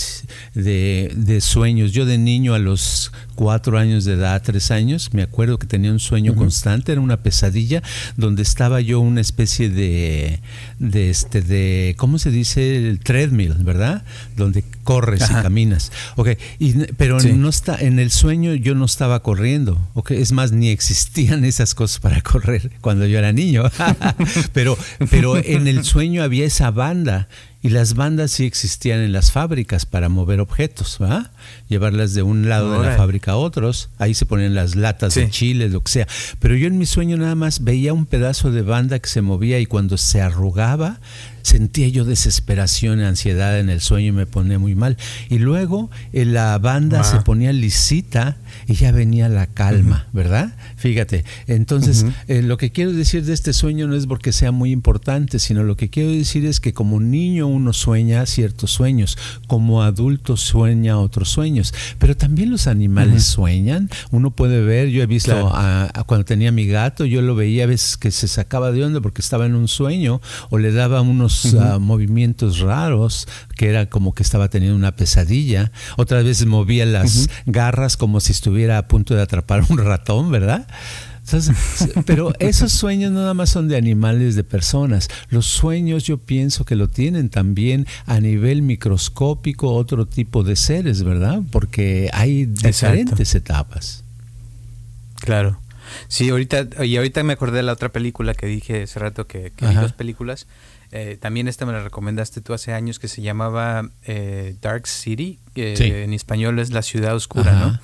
de, 0.54 1.12
de, 1.14 1.40
sueños. 1.40 1.92
Yo 1.92 2.07
de 2.07 2.19
niño 2.19 2.54
a 2.54 2.59
los 2.59 3.12
cuatro 3.35 3.78
años 3.78 4.04
de 4.04 4.14
edad, 4.14 4.42
tres 4.45 4.71
años, 4.71 5.14
me 5.14 5.23
acuerdo 5.23 5.59
que 5.59 5.66
tenía 5.66 5.90
un 5.90 5.99
sueño 5.99 6.35
constante, 6.35 6.92
era 6.92 7.00
una 7.00 7.23
pesadilla, 7.23 7.83
donde 8.16 8.42
estaba 8.42 8.80
yo 8.80 9.00
una 9.00 9.21
especie 9.21 9.71
de, 9.71 10.40
de 10.78 11.11
este, 11.11 11.40
de, 11.40 11.95
¿cómo 11.97 12.19
se 12.19 12.30
dice? 12.30 12.76
El 12.76 13.00
treadmill, 13.00 13.54
¿verdad? 13.61 14.04
Donde 14.37 14.62
corres 14.85 15.23
y 15.30 15.33
caminas. 15.33 15.90
Okay, 16.16 16.37
y, 16.59 16.73
pero 16.99 17.19
no 17.21 17.49
está, 17.49 17.76
en 17.76 17.99
el 17.99 18.11
sueño 18.11 18.54
yo 18.54 18.75
no 18.75 18.85
estaba 18.85 19.23
corriendo, 19.23 19.80
okay, 19.95 20.21
es 20.21 20.33
más, 20.33 20.52
ni 20.52 20.69
existían 20.69 21.45
esas 21.45 21.75
cosas 21.75 22.00
para 22.00 22.21
correr 22.23 22.71
cuando 22.80 23.07
yo 23.07 23.19
era 23.19 23.33
niño, 23.33 23.64
pero, 24.52 24.76
pero 25.11 25.37
en 25.37 25.66
el 25.66 25.85
sueño 25.85 26.23
había 26.23 26.45
esa 26.45 26.71
banda 26.71 27.28
y 27.62 27.71
las 27.71 27.95
bandas 27.95 28.31
sí 28.31 28.47
existían 28.47 29.00
en 29.00 29.12
las 29.12 29.33
fábricas 29.33 29.87
para 29.87 30.09
mover 30.09 30.40
objetos, 30.40 30.99
¿va? 31.00 31.31
Llevarlas 31.71 32.12
de 32.12 32.23
un 32.23 32.49
lado 32.49 32.73
de 32.73 32.87
la 32.87 32.97
fábrica 32.97 33.33
a 33.33 33.37
otros. 33.37 33.89
Ahí 33.97 34.12
se 34.12 34.27
ponían 34.27 34.55
las 34.55 34.77
latas 34.77 35.15
de 35.15 35.31
chile, 35.31 35.71
lo 35.71 35.83
que 35.83 35.91
sea. 35.91 36.09
Pero 36.39 36.57
yo 36.57 36.67
en 36.67 36.77
mi 36.77 36.85
sueño 36.85 37.17
nada 37.17 37.35
más 37.35 37.65
veía 37.65 37.95
un 37.95 38.05
pedazo 38.05 38.50
de 38.50 38.62
banda 38.62 38.99
que 38.99 39.09
se 39.09 39.23
movía 39.23 39.59
y 39.61 39.67
cuando 39.67 39.97
se 39.97 40.21
arrugaba, 40.21 40.99
sentía 41.43 41.89
yo 41.89 42.05
desesperación, 42.05 43.00
ansiedad 43.00 43.59
en 43.59 43.71
el 43.71 43.81
sueño 43.81 44.09
y 44.09 44.12
me 44.12 44.27
ponía 44.27 44.59
muy 44.59 44.75
mal. 44.75 44.97
Y 45.29 45.39
luego 45.39 45.91
eh, 46.12 46.25
la 46.25 46.59
banda 46.59 47.05
se 47.05 47.21
ponía 47.21 47.53
lisita 47.53 48.37
y 48.67 48.75
ya 48.75 48.93
venía 48.93 49.29
la 49.29 49.47
calma, 49.47 50.07
¿verdad? 50.12 50.55
Fíjate, 50.77 51.25
entonces 51.47 52.07
eh, 52.29 52.43
lo 52.43 52.57
que 52.57 52.71
quiero 52.71 52.93
decir 52.93 53.25
de 53.25 53.33
este 53.33 53.53
sueño 53.53 53.87
no 53.87 53.97
es 53.97 54.07
porque 54.07 54.33
sea 54.33 54.53
muy 54.53 54.71
importante, 54.71 55.39
sino 55.39 55.62
lo 55.62 55.77
que 55.77 55.91
quiero 55.91 56.11
decir 56.11 56.45
es 56.47 56.61
que 56.61 56.73
como 56.73 57.00
niño 57.00 57.47
uno 57.47 57.73
sueña 57.73 58.27
ciertos 58.27 58.71
sueños, 58.71 59.19
como 59.47 59.83
adulto 59.83 60.37
sueña 60.37 60.99
otros 60.99 61.29
sueños, 61.31 61.60
pero 61.99 62.17
también 62.17 62.50
los 62.50 62.67
animales 62.67 63.25
sueñan. 63.25 63.90
Uno 64.11 64.31
puede 64.31 64.62
ver, 64.62 64.88
yo 64.88 65.02
he 65.02 65.07
visto 65.07 65.52
cuando 66.07 66.25
tenía 66.25 66.52
mi 66.52 66.67
gato, 66.67 67.05
yo 67.05 67.23
lo 67.23 67.35
veía 67.35 67.64
a 67.64 67.67
veces 67.67 67.97
que 67.97 68.11
se 68.11 68.29
sacaba 68.29 68.73
de 68.73 68.85
onda 68.85 69.00
porque 69.00 69.23
estaba 69.23 69.47
en 69.47 69.55
un 69.55 69.69
sueño 69.69 70.21
o 70.50 70.59
le 70.59 70.73
daba 70.73 71.00
unos 71.00 71.55
ah, 71.55 71.79
movimientos 71.79 72.61
raros 72.61 73.29
que 73.57 73.69
era 73.69 73.87
como 73.87 74.14
que 74.14 74.23
estaba 74.23 74.49
teniendo 74.49 74.76
una 74.76 74.97
pesadilla. 74.97 75.73
Otras 75.97 76.25
veces 76.25 76.47
movía 76.47 76.87
las 76.87 77.29
garras 77.47 77.97
como 77.97 78.21
si 78.21 78.33
estuviera 78.33 78.79
a 78.79 78.88
punto 78.88 79.14
de 79.14 79.23
atrapar 79.23 79.64
un 79.69 79.79
ratón, 79.79 80.31
¿verdad? 80.31 80.67
Pero 82.07 82.33
esos 82.39 82.73
sueños 82.73 83.12
no 83.12 83.21
nada 83.21 83.35
más 83.35 83.50
son 83.50 83.69
de 83.69 83.77
animales, 83.77 84.35
de 84.35 84.45
personas. 84.45 85.09
Los 85.29 85.47
sueños 85.47 86.05
yo 86.05 86.19
pienso 86.19 86.65
que 86.65 86.77
lo 86.77 86.89
tienen 86.89 87.29
también 87.29 87.87
a 88.07 88.21
nivel 88.21 88.62
microscópico 88.62 89.73
otro 89.75 90.07
tipo 90.07 90.43
de 90.43 90.57
seres, 90.57 91.03
¿verdad? 91.03 91.41
Porque 91.50 92.11
hay 92.12 92.47
diferentes 92.47 93.35
etapas. 93.35 94.05
Claro. 95.17 95.61
Sí, 96.09 96.29
ahorita, 96.31 96.85
y 96.85 96.97
ahorita 96.97 97.23
me 97.25 97.33
acordé 97.33 97.59
de 97.59 97.62
la 97.65 97.73
otra 97.73 97.91
película 97.91 98.35
que 98.35 98.47
dije 98.47 98.85
hace 98.85 98.99
rato 98.99 99.27
que, 99.27 99.53
que 99.57 99.67
vi 99.67 99.75
dos 99.75 99.93
películas. 99.93 100.47
Eh, 100.93 101.17
también 101.21 101.47
esta 101.47 101.67
me 101.67 101.73
la 101.73 101.83
recomendaste 101.83 102.41
tú 102.41 102.53
hace 102.53 102.73
años 102.73 102.99
que 102.99 103.07
se 103.07 103.23
llamaba 103.23 103.91
eh, 104.05 104.57
Dark 104.61 104.87
City, 104.89 105.39
que 105.55 106.03
en 106.05 106.12
español 106.12 106.59
es 106.59 106.71
La 106.71 106.83
Ciudad 106.83 107.15
Oscura, 107.15 107.53
¿no? 107.53 107.81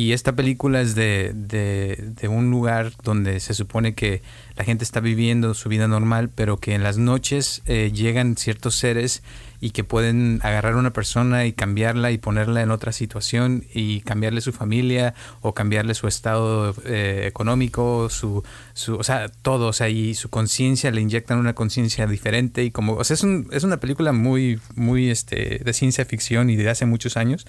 Y 0.00 0.14
esta 0.14 0.32
película 0.34 0.80
es 0.80 0.94
de, 0.94 1.32
de, 1.34 2.28
un 2.28 2.50
lugar 2.50 2.92
donde 3.02 3.38
se 3.38 3.52
supone 3.52 3.94
que 3.94 4.22
la 4.56 4.64
gente 4.64 4.82
está 4.82 5.00
viviendo 5.00 5.52
su 5.52 5.68
vida 5.68 5.88
normal, 5.88 6.30
pero 6.34 6.56
que 6.56 6.72
en 6.72 6.82
las 6.82 6.96
noches 6.96 7.60
eh, 7.66 7.92
llegan 7.92 8.38
ciertos 8.38 8.76
seres 8.76 9.22
y 9.60 9.72
que 9.72 9.84
pueden 9.84 10.40
agarrar 10.42 10.72
a 10.72 10.76
una 10.78 10.94
persona 10.94 11.44
y 11.44 11.52
cambiarla 11.52 12.12
y 12.12 12.16
ponerla 12.16 12.62
en 12.62 12.70
otra 12.70 12.92
situación 12.92 13.66
y 13.74 14.00
cambiarle 14.00 14.40
su 14.40 14.52
familia 14.52 15.12
o 15.42 15.52
cambiarle 15.52 15.92
su 15.92 16.08
estado 16.08 16.74
eh, 16.86 17.26
económico, 17.26 18.08
su, 18.08 18.42
su, 18.72 18.94
o 18.94 19.04
sea, 19.04 19.28
todo, 19.28 19.66
o 19.66 19.72
sea, 19.74 19.90
y 19.90 20.14
su 20.14 20.30
conciencia, 20.30 20.90
le 20.92 21.02
inyectan 21.02 21.36
una 21.36 21.52
conciencia 21.52 22.06
diferente 22.06 22.64
y 22.64 22.70
como, 22.70 22.94
o 22.94 23.04
sea, 23.04 23.12
es, 23.12 23.22
un, 23.22 23.48
es 23.52 23.64
una 23.64 23.80
película 23.80 24.12
muy, 24.12 24.60
muy 24.76 25.10
este, 25.10 25.60
de 25.62 25.72
ciencia 25.74 26.06
ficción 26.06 26.48
y 26.48 26.56
de 26.56 26.70
hace 26.70 26.86
muchos 26.86 27.18
años, 27.18 27.46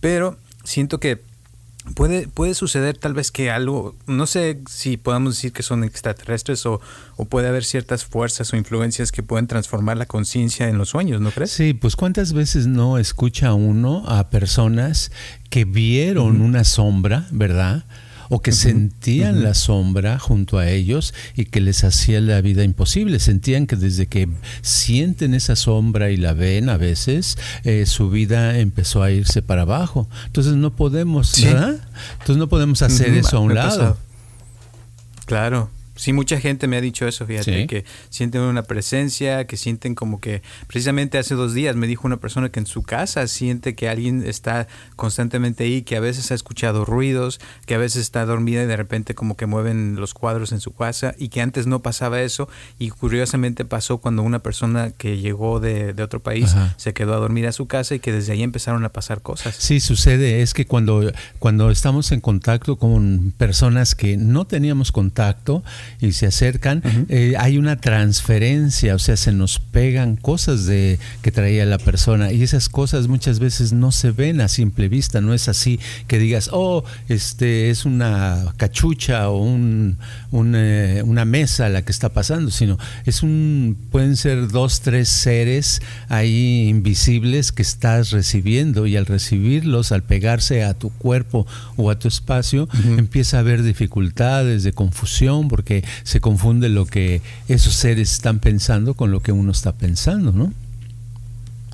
pero 0.00 0.38
siento 0.64 0.98
que 0.98 1.28
Puede, 1.94 2.28
puede 2.28 2.52
suceder 2.54 2.98
tal 2.98 3.14
vez 3.14 3.30
que 3.30 3.50
algo, 3.50 3.96
no 4.06 4.26
sé 4.26 4.60
si 4.68 4.98
podemos 4.98 5.36
decir 5.36 5.52
que 5.52 5.62
son 5.62 5.82
extraterrestres 5.82 6.66
o, 6.66 6.78
o 7.16 7.24
puede 7.24 7.48
haber 7.48 7.64
ciertas 7.64 8.04
fuerzas 8.04 8.52
o 8.52 8.56
influencias 8.56 9.12
que 9.12 9.22
pueden 9.22 9.46
transformar 9.46 9.96
la 9.96 10.04
conciencia 10.04 10.68
en 10.68 10.76
los 10.76 10.90
sueños, 10.90 11.22
¿no 11.22 11.30
crees? 11.30 11.52
Sí, 11.52 11.72
pues 11.72 11.96
cuántas 11.96 12.34
veces 12.34 12.66
no 12.66 12.98
escucha 12.98 13.54
uno 13.54 14.04
a 14.06 14.28
personas 14.28 15.10
que 15.48 15.64
vieron 15.64 16.42
una 16.42 16.64
sombra, 16.64 17.26
¿verdad? 17.30 17.84
O 18.30 18.40
que 18.40 18.52
sentían 18.52 19.42
la 19.42 19.54
sombra 19.54 20.18
junto 20.18 20.58
a 20.58 20.70
ellos 20.70 21.12
y 21.36 21.46
que 21.46 21.60
les 21.60 21.84
hacía 21.84 22.20
la 22.20 22.40
vida 22.40 22.62
imposible. 22.62 23.18
Sentían 23.18 23.66
que 23.66 23.76
desde 23.76 24.06
que 24.06 24.28
sienten 24.62 25.34
esa 25.34 25.56
sombra 25.56 26.10
y 26.10 26.16
la 26.16 26.32
ven 26.32 26.68
a 26.68 26.76
veces, 26.76 27.36
eh, 27.64 27.84
su 27.86 28.08
vida 28.08 28.58
empezó 28.58 29.02
a 29.02 29.10
irse 29.10 29.42
para 29.42 29.62
abajo. 29.62 30.08
Entonces 30.26 30.54
no 30.54 30.74
podemos, 30.76 31.34
¿verdad? 31.42 31.80
Entonces 32.12 32.36
no 32.36 32.48
podemos 32.48 32.80
hacer 32.82 33.08
eso 33.14 33.36
a 33.36 33.40
un 33.40 33.54
lado. 33.54 33.98
Claro, 35.26 35.70
Sí, 36.00 36.14
mucha 36.14 36.40
gente 36.40 36.66
me 36.66 36.78
ha 36.78 36.80
dicho 36.80 37.06
eso, 37.06 37.26
fíjate, 37.26 37.66
que 37.66 37.84
sienten 38.08 38.40
una 38.40 38.62
presencia, 38.62 39.46
que 39.46 39.58
sienten 39.58 39.94
como 39.94 40.18
que, 40.18 40.40
precisamente 40.66 41.18
hace 41.18 41.34
dos 41.34 41.52
días 41.52 41.76
me 41.76 41.86
dijo 41.86 42.06
una 42.06 42.16
persona 42.16 42.48
que 42.48 42.58
en 42.58 42.64
su 42.64 42.82
casa 42.82 43.26
siente 43.26 43.74
que 43.74 43.86
alguien 43.86 44.24
está 44.26 44.66
constantemente 44.96 45.64
ahí, 45.64 45.82
que 45.82 45.96
a 45.96 46.00
veces 46.00 46.30
ha 46.30 46.34
escuchado 46.34 46.86
ruidos, 46.86 47.38
que 47.66 47.74
a 47.74 47.78
veces 47.78 48.00
está 48.00 48.24
dormida 48.24 48.62
y 48.62 48.66
de 48.66 48.78
repente 48.78 49.14
como 49.14 49.36
que 49.36 49.44
mueven 49.44 49.96
los 49.96 50.14
cuadros 50.14 50.52
en 50.52 50.60
su 50.60 50.72
casa 50.72 51.14
y 51.18 51.28
que 51.28 51.42
antes 51.42 51.66
no 51.66 51.82
pasaba 51.82 52.22
eso. 52.22 52.48
Y 52.78 52.88
curiosamente 52.88 53.66
pasó 53.66 53.98
cuando 53.98 54.22
una 54.22 54.38
persona 54.38 54.92
que 54.92 55.18
llegó 55.18 55.60
de, 55.60 55.94
otro 56.02 56.22
país 56.22 56.56
se 56.78 56.94
quedó 56.94 57.12
a 57.12 57.18
dormir 57.18 57.46
a 57.46 57.52
su 57.52 57.66
casa 57.66 57.94
y 57.94 58.00
que 58.00 58.10
desde 58.10 58.32
ahí 58.32 58.42
empezaron 58.42 58.86
a 58.86 58.88
pasar 58.88 59.20
cosas. 59.20 59.54
Sí, 59.54 59.80
sucede, 59.80 60.40
es 60.40 60.54
que 60.54 60.64
cuando, 60.64 61.12
cuando 61.38 61.70
estamos 61.70 62.10
en 62.10 62.22
contacto 62.22 62.76
con 62.76 63.34
personas 63.36 63.94
que 63.94 64.16
no 64.16 64.46
teníamos 64.46 64.92
contacto, 64.92 65.62
y 66.00 66.12
se 66.12 66.26
acercan, 66.26 66.82
eh, 67.08 67.34
hay 67.38 67.58
una 67.58 67.76
transferencia, 67.76 68.94
o 68.94 68.98
sea, 68.98 69.16
se 69.16 69.32
nos 69.32 69.58
pegan 69.58 70.16
cosas 70.16 70.66
de 70.66 70.98
que 71.22 71.32
traía 71.32 71.64
la 71.66 71.78
persona 71.78 72.32
y 72.32 72.42
esas 72.42 72.68
cosas 72.68 73.08
muchas 73.08 73.38
veces 73.38 73.72
no 73.72 73.92
se 73.92 74.10
ven 74.10 74.40
a 74.40 74.48
simple 74.48 74.88
vista, 74.88 75.20
no 75.20 75.34
es 75.34 75.48
así 75.48 75.80
que 76.06 76.18
digas, 76.18 76.50
oh, 76.52 76.84
este 77.08 77.70
es 77.70 77.84
una 77.84 78.54
cachucha 78.56 79.28
o 79.28 79.42
un, 79.42 79.98
eh, 80.54 81.02
una 81.04 81.24
mesa 81.24 81.68
la 81.68 81.82
que 81.82 81.92
está 81.92 82.10
pasando, 82.10 82.50
sino 82.50 82.78
es 83.04 83.22
un, 83.22 83.76
pueden 83.90 84.16
ser 84.16 84.48
dos, 84.48 84.80
tres 84.80 85.08
seres 85.08 85.82
ahí 86.08 86.68
invisibles 86.68 87.52
que 87.52 87.62
estás 87.62 88.10
recibiendo 88.10 88.86
y 88.86 88.96
al 88.96 89.06
recibirlos, 89.06 89.92
al 89.92 90.02
pegarse 90.02 90.64
a 90.64 90.74
tu 90.74 90.90
cuerpo 90.90 91.46
o 91.76 91.90
a 91.90 91.98
tu 91.98 92.08
espacio, 92.08 92.68
empieza 92.96 93.38
a 93.38 93.40
haber 93.40 93.62
dificultades 93.62 94.62
de 94.62 94.72
confusión 94.72 95.48
porque 95.48 95.79
se 96.02 96.20
confunde 96.20 96.68
lo 96.68 96.86
que 96.86 97.22
esos 97.48 97.74
seres 97.74 98.12
están 98.12 98.38
pensando 98.38 98.94
con 98.94 99.10
lo 99.10 99.20
que 99.20 99.32
uno 99.32 99.52
está 99.52 99.72
pensando, 99.72 100.32
¿no? 100.32 100.52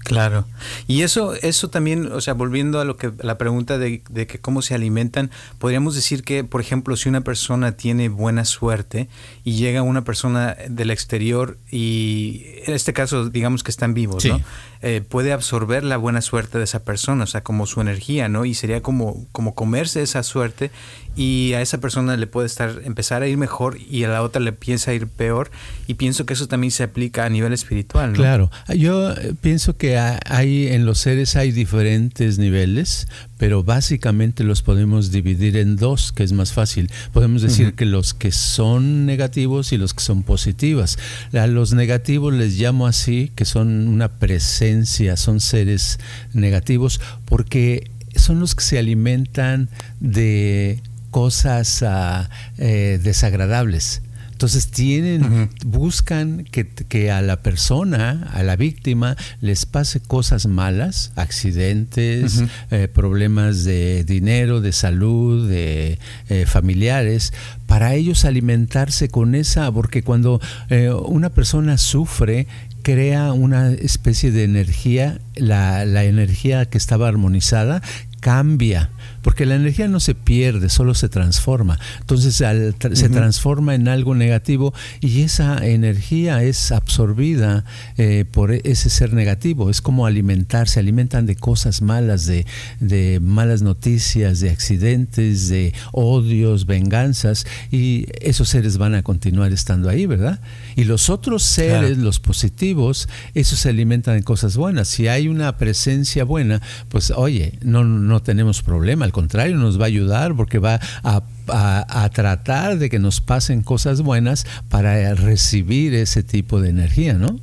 Claro. 0.06 0.46
Y 0.86 1.02
eso, 1.02 1.34
eso 1.34 1.68
también, 1.68 2.12
o 2.12 2.20
sea, 2.20 2.34
volviendo 2.34 2.80
a 2.80 2.84
lo 2.84 2.96
que 2.96 3.12
la 3.20 3.38
pregunta 3.38 3.78
de, 3.78 4.02
de, 4.08 4.26
que 4.26 4.38
cómo 4.38 4.62
se 4.62 4.74
alimentan, 4.74 5.30
podríamos 5.58 5.94
decir 5.94 6.22
que, 6.22 6.44
por 6.44 6.60
ejemplo, 6.60 6.96
si 6.96 7.08
una 7.08 7.22
persona 7.22 7.72
tiene 7.72 8.08
buena 8.08 8.44
suerte 8.44 9.08
y 9.44 9.54
llega 9.54 9.82
una 9.82 10.04
persona 10.04 10.56
del 10.68 10.90
exterior 10.90 11.58
y 11.70 12.44
en 12.66 12.74
este 12.74 12.92
caso, 12.92 13.28
digamos 13.28 13.62
que 13.62 13.70
están 13.70 13.94
vivos, 13.94 14.24
¿no? 14.24 14.40
Eh, 14.82 15.00
puede 15.00 15.32
absorber 15.32 15.82
la 15.84 15.96
buena 15.96 16.20
suerte 16.20 16.58
de 16.58 16.64
esa 16.64 16.84
persona, 16.84 17.24
o 17.24 17.26
sea, 17.26 17.42
como 17.42 17.66
su 17.66 17.80
energía, 17.80 18.28
¿no? 18.28 18.44
Y 18.44 18.54
sería 18.54 18.82
como, 18.82 19.26
como 19.32 19.54
comerse 19.54 20.02
esa 20.02 20.22
suerte 20.22 20.70
y 21.16 21.54
a 21.54 21.62
esa 21.62 21.78
persona 21.78 22.16
le 22.16 22.26
puede 22.26 22.46
estar 22.46 22.82
empezar 22.84 23.22
a 23.22 23.26
ir 23.26 23.38
mejor 23.38 23.78
y 23.80 24.04
a 24.04 24.08
la 24.08 24.22
otra 24.22 24.40
le 24.40 24.52
piensa 24.52 24.92
ir 24.92 25.08
peor 25.08 25.50
y 25.86 25.94
pienso 25.94 26.26
que 26.26 26.34
eso 26.34 26.46
también 26.46 26.70
se 26.70 26.82
aplica 26.82 27.24
a 27.24 27.30
nivel 27.30 27.54
espiritual, 27.54 28.12
¿no? 28.12 28.18
Claro, 28.18 28.50
yo 28.76 29.12
eh, 29.12 29.34
pienso 29.40 29.76
que 29.76 29.95
hay 29.96 30.68
en 30.68 30.86
los 30.86 30.98
seres 30.98 31.36
hay 31.36 31.52
diferentes 31.52 32.38
niveles, 32.38 33.08
pero 33.38 33.62
básicamente 33.62 34.44
los 34.44 34.62
podemos 34.62 35.10
dividir 35.10 35.56
en 35.56 35.76
dos, 35.76 36.12
que 36.12 36.22
es 36.22 36.32
más 36.32 36.52
fácil. 36.52 36.90
Podemos 37.12 37.42
decir 37.42 37.74
que 37.74 37.84
los 37.84 38.14
que 38.14 38.32
son 38.32 39.06
negativos 39.06 39.72
y 39.72 39.78
los 39.78 39.94
que 39.94 40.02
son 40.02 40.22
positivas. 40.22 40.98
A 41.32 41.46
los 41.46 41.74
negativos 41.74 42.32
les 42.32 42.58
llamo 42.58 42.86
así, 42.86 43.32
que 43.34 43.44
son 43.44 43.88
una 43.88 44.08
presencia, 44.18 45.16
son 45.16 45.40
seres 45.40 45.98
negativos, 46.32 47.00
porque 47.24 47.90
son 48.14 48.40
los 48.40 48.54
que 48.54 48.64
se 48.64 48.78
alimentan 48.78 49.68
de 50.00 50.80
cosas 51.10 51.82
ah, 51.82 52.28
eh, 52.58 53.00
desagradables 53.02 54.02
Entonces 54.36 54.68
tienen, 54.68 55.48
buscan 55.64 56.44
que, 56.44 56.68
que, 56.68 57.10
a 57.10 57.22
la 57.22 57.40
persona, 57.40 58.28
a 58.34 58.42
la 58.42 58.54
víctima, 58.54 59.16
les 59.40 59.64
pase 59.64 59.98
cosas 60.00 60.44
malas, 60.46 61.10
accidentes, 61.16 62.44
eh, 62.70 62.86
problemas 62.86 63.64
de 63.64 64.04
dinero, 64.04 64.60
de 64.60 64.72
salud, 64.72 65.48
de 65.48 65.98
eh, 66.28 66.44
familiares, 66.44 67.32
para 67.66 67.94
ellos 67.94 68.26
alimentarse 68.26 69.08
con 69.08 69.34
esa, 69.34 69.72
porque 69.72 70.02
cuando 70.02 70.38
eh, 70.68 70.90
una 70.90 71.30
persona 71.30 71.78
sufre, 71.78 72.46
crea 72.82 73.32
una 73.32 73.70
especie 73.70 74.32
de 74.32 74.44
energía, 74.44 75.18
la, 75.34 75.86
la 75.86 76.04
energía 76.04 76.66
que 76.66 76.76
estaba 76.76 77.08
armonizada 77.08 77.80
cambia 78.20 78.90
porque 79.26 79.44
la 79.44 79.56
energía 79.56 79.88
no 79.88 79.98
se 79.98 80.14
pierde, 80.14 80.68
solo 80.68 80.94
se 80.94 81.08
transforma. 81.08 81.80
Entonces 81.98 82.36
se 82.36 83.08
transforma 83.08 83.74
en 83.74 83.88
algo 83.88 84.14
negativo 84.14 84.72
y 85.00 85.22
esa 85.22 85.66
energía 85.66 86.44
es 86.44 86.70
absorbida 86.70 87.64
eh, 87.98 88.24
por 88.30 88.52
ese 88.52 88.88
ser 88.88 89.14
negativo. 89.14 89.68
Es 89.68 89.80
como 89.80 90.06
alimentar, 90.06 90.68
se 90.68 90.78
alimentan 90.78 91.26
de 91.26 91.34
cosas 91.34 91.82
malas, 91.82 92.26
de, 92.26 92.46
de 92.78 93.18
malas 93.18 93.62
noticias, 93.62 94.38
de 94.38 94.50
accidentes, 94.50 95.48
de 95.48 95.74
odios, 95.90 96.64
venganzas 96.66 97.48
y 97.72 98.06
esos 98.20 98.48
seres 98.50 98.78
van 98.78 98.94
a 98.94 99.02
continuar 99.02 99.52
estando 99.52 99.88
ahí, 99.88 100.06
¿verdad? 100.06 100.38
Y 100.76 100.84
los 100.84 101.10
otros 101.10 101.42
seres, 101.42 101.98
los 101.98 102.20
positivos, 102.20 103.08
esos 103.34 103.58
se 103.58 103.70
alimentan 103.70 104.18
de 104.18 104.22
cosas 104.22 104.56
buenas. 104.56 104.86
Si 104.86 105.08
hay 105.08 105.26
una 105.26 105.56
presencia 105.56 106.22
buena, 106.22 106.62
pues 106.90 107.10
oye, 107.10 107.58
no, 107.60 107.82
no 107.82 108.22
tenemos 108.22 108.62
problema. 108.62 109.04
Al 109.04 109.15
contrario, 109.16 109.56
nos 109.56 109.80
va 109.80 109.84
a 109.84 109.86
ayudar 109.86 110.36
porque 110.36 110.58
va 110.58 110.78
a, 111.02 112.10
tratar 112.12 112.76
de 112.76 112.90
que 112.90 112.98
nos 112.98 113.22
pasen 113.22 113.62
cosas 113.62 114.02
buenas 114.02 114.46
para 114.68 115.14
recibir 115.14 115.94
ese 115.94 116.22
tipo 116.22 116.60
de 116.60 116.68
energía, 116.68 117.14
¿no? 117.14 117.40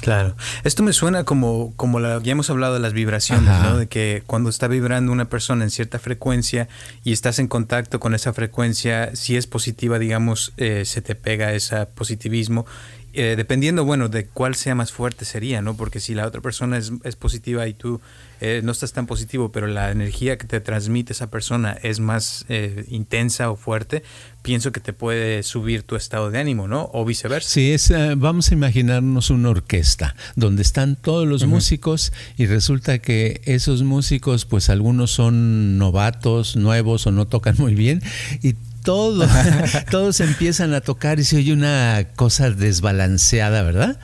Claro. 0.00 0.36
Esto 0.62 0.84
me 0.84 0.92
suena 0.92 1.24
como, 1.24 1.72
como 1.74 1.98
la, 1.98 2.22
ya 2.22 2.32
hemos 2.32 2.50
hablado 2.50 2.74
de 2.74 2.80
las 2.80 2.92
vibraciones, 2.92 3.50
¿no? 3.62 3.78
De 3.78 3.88
que 3.88 4.22
cuando 4.26 4.48
está 4.48 4.68
vibrando 4.68 5.10
una 5.10 5.24
persona 5.24 5.64
en 5.64 5.70
cierta 5.70 5.98
frecuencia 5.98 6.68
y 7.02 7.12
estás 7.12 7.40
en 7.40 7.48
contacto 7.48 7.98
con 7.98 8.14
esa 8.14 8.32
frecuencia, 8.32 9.16
si 9.16 9.36
es 9.36 9.48
positiva, 9.48 9.98
digamos, 9.98 10.52
eh, 10.56 10.84
se 10.84 11.02
te 11.02 11.16
pega 11.16 11.52
ese 11.52 11.86
positivismo 11.86 12.64
eh, 13.14 13.34
dependiendo, 13.36 13.84
bueno, 13.84 14.08
de 14.08 14.26
cuál 14.26 14.54
sea 14.54 14.74
más 14.74 14.92
fuerte 14.92 15.24
sería, 15.24 15.62
¿no? 15.62 15.76
Porque 15.76 16.00
si 16.00 16.14
la 16.14 16.26
otra 16.26 16.40
persona 16.40 16.78
es, 16.78 16.92
es 17.04 17.16
positiva 17.16 17.66
y 17.68 17.74
tú 17.74 18.00
eh, 18.40 18.60
no 18.64 18.72
estás 18.72 18.92
tan 18.92 19.06
positivo, 19.06 19.52
pero 19.52 19.66
la 19.66 19.90
energía 19.90 20.36
que 20.36 20.46
te 20.46 20.60
transmite 20.60 21.12
esa 21.12 21.30
persona 21.30 21.78
es 21.82 22.00
más 22.00 22.44
eh, 22.48 22.84
intensa 22.88 23.50
o 23.50 23.56
fuerte, 23.56 24.02
pienso 24.42 24.72
que 24.72 24.80
te 24.80 24.92
puede 24.92 25.42
subir 25.42 25.82
tu 25.82 25.96
estado 25.96 26.30
de 26.30 26.38
ánimo, 26.38 26.68
¿no? 26.68 26.90
O 26.92 27.04
viceversa. 27.04 27.48
Sí, 27.48 27.72
es, 27.72 27.92
vamos 28.16 28.50
a 28.50 28.54
imaginarnos 28.54 29.30
una 29.30 29.50
orquesta 29.50 30.14
donde 30.36 30.62
están 30.62 30.96
todos 30.96 31.26
los 31.26 31.46
músicos 31.46 32.12
y 32.36 32.46
resulta 32.46 32.98
que 32.98 33.40
esos 33.44 33.82
músicos, 33.82 34.44
pues 34.44 34.70
algunos 34.70 35.10
son 35.10 35.78
novatos, 35.78 36.56
nuevos 36.56 37.06
o 37.06 37.12
no 37.12 37.26
tocan 37.26 37.54
muy 37.58 37.74
bien 37.74 38.02
y 38.42 38.54
todo, 38.84 39.26
todos 39.90 40.20
empiezan 40.20 40.74
a 40.74 40.80
tocar 40.80 41.18
y 41.18 41.24
se 41.24 41.38
oye 41.38 41.52
una 41.52 42.06
cosa 42.14 42.50
desbalanceada, 42.50 43.62
¿verdad? 43.62 43.98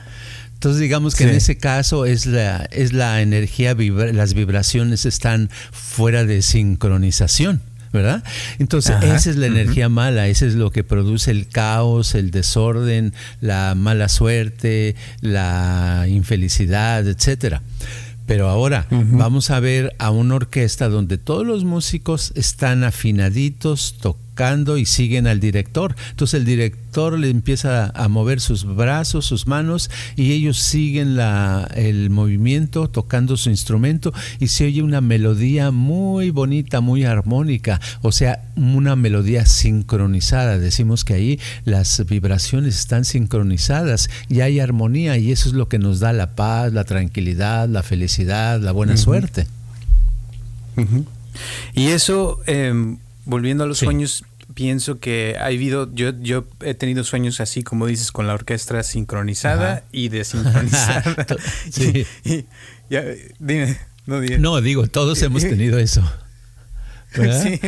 Entonces 0.55 0.81
digamos 0.81 1.15
que 1.15 1.23
en 1.23 1.29
ese 1.29 1.57
caso 1.57 2.05
es 2.05 2.25
la, 2.25 2.67
es 2.71 2.91
la 2.91 3.21
energía, 3.21 3.75
las 3.75 4.33
vibraciones 4.33 5.05
están 5.05 5.49
fuera 5.71 6.25
de 6.25 6.41
sincronización. 6.41 7.61
¿verdad? 7.93 8.23
Entonces, 8.57 8.95
esa 9.03 9.29
es 9.29 9.35
la 9.35 9.47
energía 9.47 9.89
mala, 9.89 10.29
ese 10.29 10.47
es 10.47 10.53
lo 10.55 10.71
que 10.71 10.85
produce 10.85 11.29
el 11.29 11.49
caos, 11.49 12.15
el 12.15 12.31
desorden, 12.31 13.13
la 13.41 13.75
mala 13.75 14.07
suerte, 14.07 14.95
la 15.19 16.05
infelicidad, 16.07 17.05
etcétera. 17.05 17.61
Pero 18.27 18.47
ahora 18.47 18.87
vamos 18.89 19.49
a 19.49 19.59
ver 19.59 19.93
a 19.99 20.09
una 20.09 20.35
orquesta 20.35 20.87
donde 20.87 21.17
todos 21.17 21.45
los 21.45 21.65
músicos 21.65 22.31
están 22.37 22.85
afinaditos, 22.85 23.97
tocando 23.99 24.30
y 24.41 24.85
siguen 24.85 25.27
al 25.27 25.39
director. 25.39 25.95
Entonces 26.09 26.39
el 26.39 26.45
director 26.45 27.17
le 27.19 27.29
empieza 27.29 27.91
a 27.93 28.07
mover 28.07 28.41
sus 28.41 28.65
brazos, 28.65 29.23
sus 29.23 29.45
manos 29.45 29.91
y 30.15 30.31
ellos 30.31 30.57
siguen 30.57 31.15
la, 31.15 31.69
el 31.75 32.09
movimiento 32.09 32.89
tocando 32.89 33.37
su 33.37 33.51
instrumento 33.51 34.13
y 34.39 34.47
se 34.47 34.65
oye 34.65 34.81
una 34.81 34.99
melodía 34.99 35.69
muy 35.69 36.31
bonita, 36.31 36.81
muy 36.81 37.03
armónica, 37.03 37.79
o 38.01 38.11
sea, 38.11 38.43
una 38.55 38.95
melodía 38.95 39.45
sincronizada. 39.45 40.57
Decimos 40.57 41.05
que 41.05 41.13
ahí 41.13 41.39
las 41.63 42.03
vibraciones 42.07 42.79
están 42.79 43.05
sincronizadas 43.05 44.09
y 44.27 44.41
hay 44.41 44.59
armonía 44.59 45.17
y 45.17 45.31
eso 45.31 45.49
es 45.49 45.53
lo 45.53 45.69
que 45.69 45.77
nos 45.77 45.99
da 45.99 46.13
la 46.13 46.35
paz, 46.35 46.73
la 46.73 46.83
tranquilidad, 46.83 47.69
la 47.69 47.83
felicidad, 47.83 48.59
la 48.59 48.71
buena 48.71 48.97
suerte. 48.97 49.45
Y 51.73 51.87
eso, 51.87 52.39
em, 52.47 52.97
volviendo 53.25 53.63
a 53.63 53.67
los 53.67 53.77
sueños, 53.77 54.23
pienso 54.53 54.99
que 54.99 55.35
ha 55.39 55.45
habido, 55.45 55.93
yo, 55.93 56.11
yo 56.19 56.45
he 56.61 56.73
tenido 56.73 57.03
sueños 57.03 57.39
así, 57.39 57.63
como 57.63 57.87
dices, 57.87 58.11
con 58.11 58.27
la 58.27 58.33
orquesta 58.33 58.83
sincronizada 58.83 59.83
y 59.91 60.09
desincronizada. 60.09 61.25
sí. 61.69 62.05
dime, 63.39 63.77
no, 64.05 64.21
no, 64.39 64.61
digo, 64.61 64.87
todos 64.87 65.21
hemos 65.23 65.43
tenido 65.43 65.79
eso. 65.79 66.03
Sí, 67.13 67.59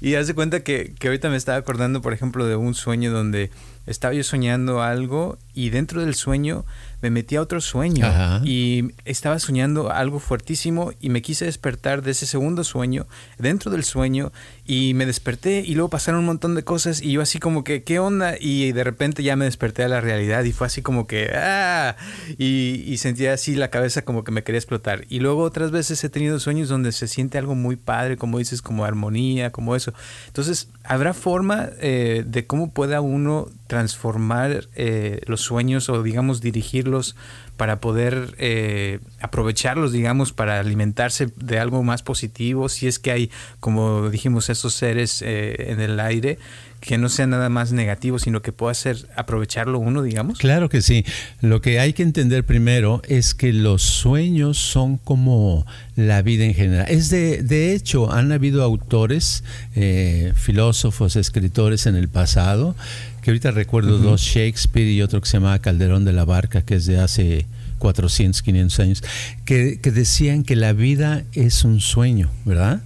y 0.00 0.14
haz 0.14 0.28
de 0.28 0.34
cuenta 0.34 0.62
que, 0.62 0.94
que 0.98 1.08
ahorita 1.08 1.28
me 1.28 1.36
estaba 1.36 1.58
acordando, 1.58 2.00
por 2.00 2.12
ejemplo, 2.12 2.46
de 2.46 2.54
un 2.54 2.74
sueño 2.74 3.10
donde 3.10 3.50
estaba 3.86 4.14
yo 4.14 4.24
soñando 4.24 4.82
algo 4.82 5.38
y 5.52 5.70
dentro 5.70 6.00
del 6.00 6.14
sueño 6.14 6.64
me 7.04 7.10
metí 7.10 7.36
a 7.36 7.42
otro 7.42 7.60
sueño 7.60 8.06
y 8.44 8.92
estaba 9.04 9.38
soñando 9.38 9.92
algo 9.92 10.20
fuertísimo 10.20 10.92
y 11.00 11.10
me 11.10 11.20
quise 11.20 11.44
despertar 11.44 12.00
de 12.00 12.12
ese 12.12 12.24
segundo 12.24 12.64
sueño, 12.64 13.06
dentro 13.38 13.70
del 13.70 13.84
sueño, 13.84 14.32
y 14.64 14.94
me 14.94 15.04
desperté 15.04 15.60
y 15.60 15.74
luego 15.74 15.90
pasaron 15.90 16.20
un 16.20 16.26
montón 16.26 16.54
de 16.54 16.64
cosas 16.64 17.02
y 17.02 17.12
yo 17.12 17.20
así 17.20 17.38
como 17.38 17.62
que, 17.62 17.82
¿qué 17.82 17.98
onda? 17.98 18.36
Y 18.40 18.72
de 18.72 18.84
repente 18.84 19.22
ya 19.22 19.36
me 19.36 19.44
desperté 19.44 19.84
a 19.84 19.88
la 19.88 20.00
realidad 20.00 20.44
y 20.44 20.52
fue 20.52 20.66
así 20.66 20.80
como 20.80 21.06
que, 21.06 21.30
¡ah! 21.34 21.96
Y, 22.38 22.96
sentía 22.96 23.34
así 23.34 23.54
la 23.54 23.68
cabeza 23.68 24.02
como 24.02 24.24
que 24.24 24.32
me 24.32 24.42
quería 24.42 24.58
explotar. 24.58 25.04
Y 25.10 25.20
luego 25.20 25.42
otras 25.42 25.70
veces 25.70 26.02
he 26.04 26.08
tenido 26.08 26.40
sueños 26.40 26.70
donde 26.70 26.90
se 26.92 27.06
siente 27.06 27.36
algo 27.36 27.54
muy 27.54 27.76
padre, 27.76 28.16
como 28.16 28.38
dices, 28.38 28.62
como 28.62 28.86
armonía, 28.86 29.50
como 29.50 29.76
eso. 29.76 29.92
Entonces, 30.28 30.68
¿habrá 30.84 31.12
forma 31.12 31.68
eh, 31.80 32.24
de 32.26 32.46
cómo 32.46 32.70
pueda 32.72 33.02
uno 33.02 33.48
transformar 33.74 34.68
eh, 34.76 35.20
los 35.26 35.40
sueños 35.40 35.88
o 35.88 36.04
digamos 36.04 36.40
dirigirlos 36.40 37.16
para 37.56 37.80
poder 37.80 38.36
eh, 38.38 39.00
aprovecharlos, 39.20 39.90
digamos, 39.90 40.32
para 40.32 40.60
alimentarse 40.60 41.32
de 41.36 41.58
algo 41.58 41.82
más 41.82 42.04
positivo, 42.04 42.68
si 42.68 42.86
es 42.86 43.00
que 43.00 43.10
hay, 43.10 43.30
como 43.58 44.10
dijimos, 44.10 44.48
esos 44.48 44.74
seres 44.74 45.22
eh, 45.22 45.56
en 45.72 45.80
el 45.80 45.98
aire 45.98 46.38
que 46.84 46.98
no 46.98 47.08
sea 47.08 47.26
nada 47.26 47.48
más 47.48 47.72
negativo, 47.72 48.18
sino 48.18 48.42
que 48.42 48.52
pueda 48.52 48.74
ser 48.74 49.08
aprovecharlo 49.16 49.78
uno, 49.78 50.02
digamos? 50.02 50.38
Claro 50.38 50.68
que 50.68 50.82
sí. 50.82 51.04
Lo 51.40 51.62
que 51.62 51.80
hay 51.80 51.94
que 51.94 52.02
entender 52.02 52.44
primero 52.44 53.00
es 53.08 53.34
que 53.34 53.54
los 53.54 53.80
sueños 53.80 54.58
son 54.58 54.98
como 54.98 55.64
la 55.96 56.20
vida 56.20 56.44
en 56.44 56.52
general. 56.52 56.86
Es 56.90 57.08
de, 57.08 57.42
de 57.42 57.74
hecho, 57.74 58.12
han 58.12 58.32
habido 58.32 58.62
autores, 58.62 59.44
eh, 59.74 60.34
filósofos, 60.36 61.16
escritores 61.16 61.86
en 61.86 61.96
el 61.96 62.08
pasado, 62.08 62.76
que 63.24 63.30
ahorita 63.30 63.52
recuerdo 63.52 63.96
dos, 63.96 64.20
Shakespeare 64.20 64.86
y 64.86 65.00
otro 65.00 65.18
que 65.22 65.26
se 65.26 65.38
llama 65.38 65.58
Calderón 65.58 66.04
de 66.04 66.12
la 66.12 66.26
Barca, 66.26 66.60
que 66.60 66.74
es 66.74 66.84
de 66.84 66.98
hace 66.98 67.46
400, 67.78 68.42
500 68.42 68.80
años, 68.80 69.04
que, 69.46 69.80
que 69.80 69.90
decían 69.92 70.42
que 70.42 70.56
la 70.56 70.74
vida 70.74 71.24
es 71.32 71.64
un 71.64 71.80
sueño, 71.80 72.28
¿verdad? 72.44 72.82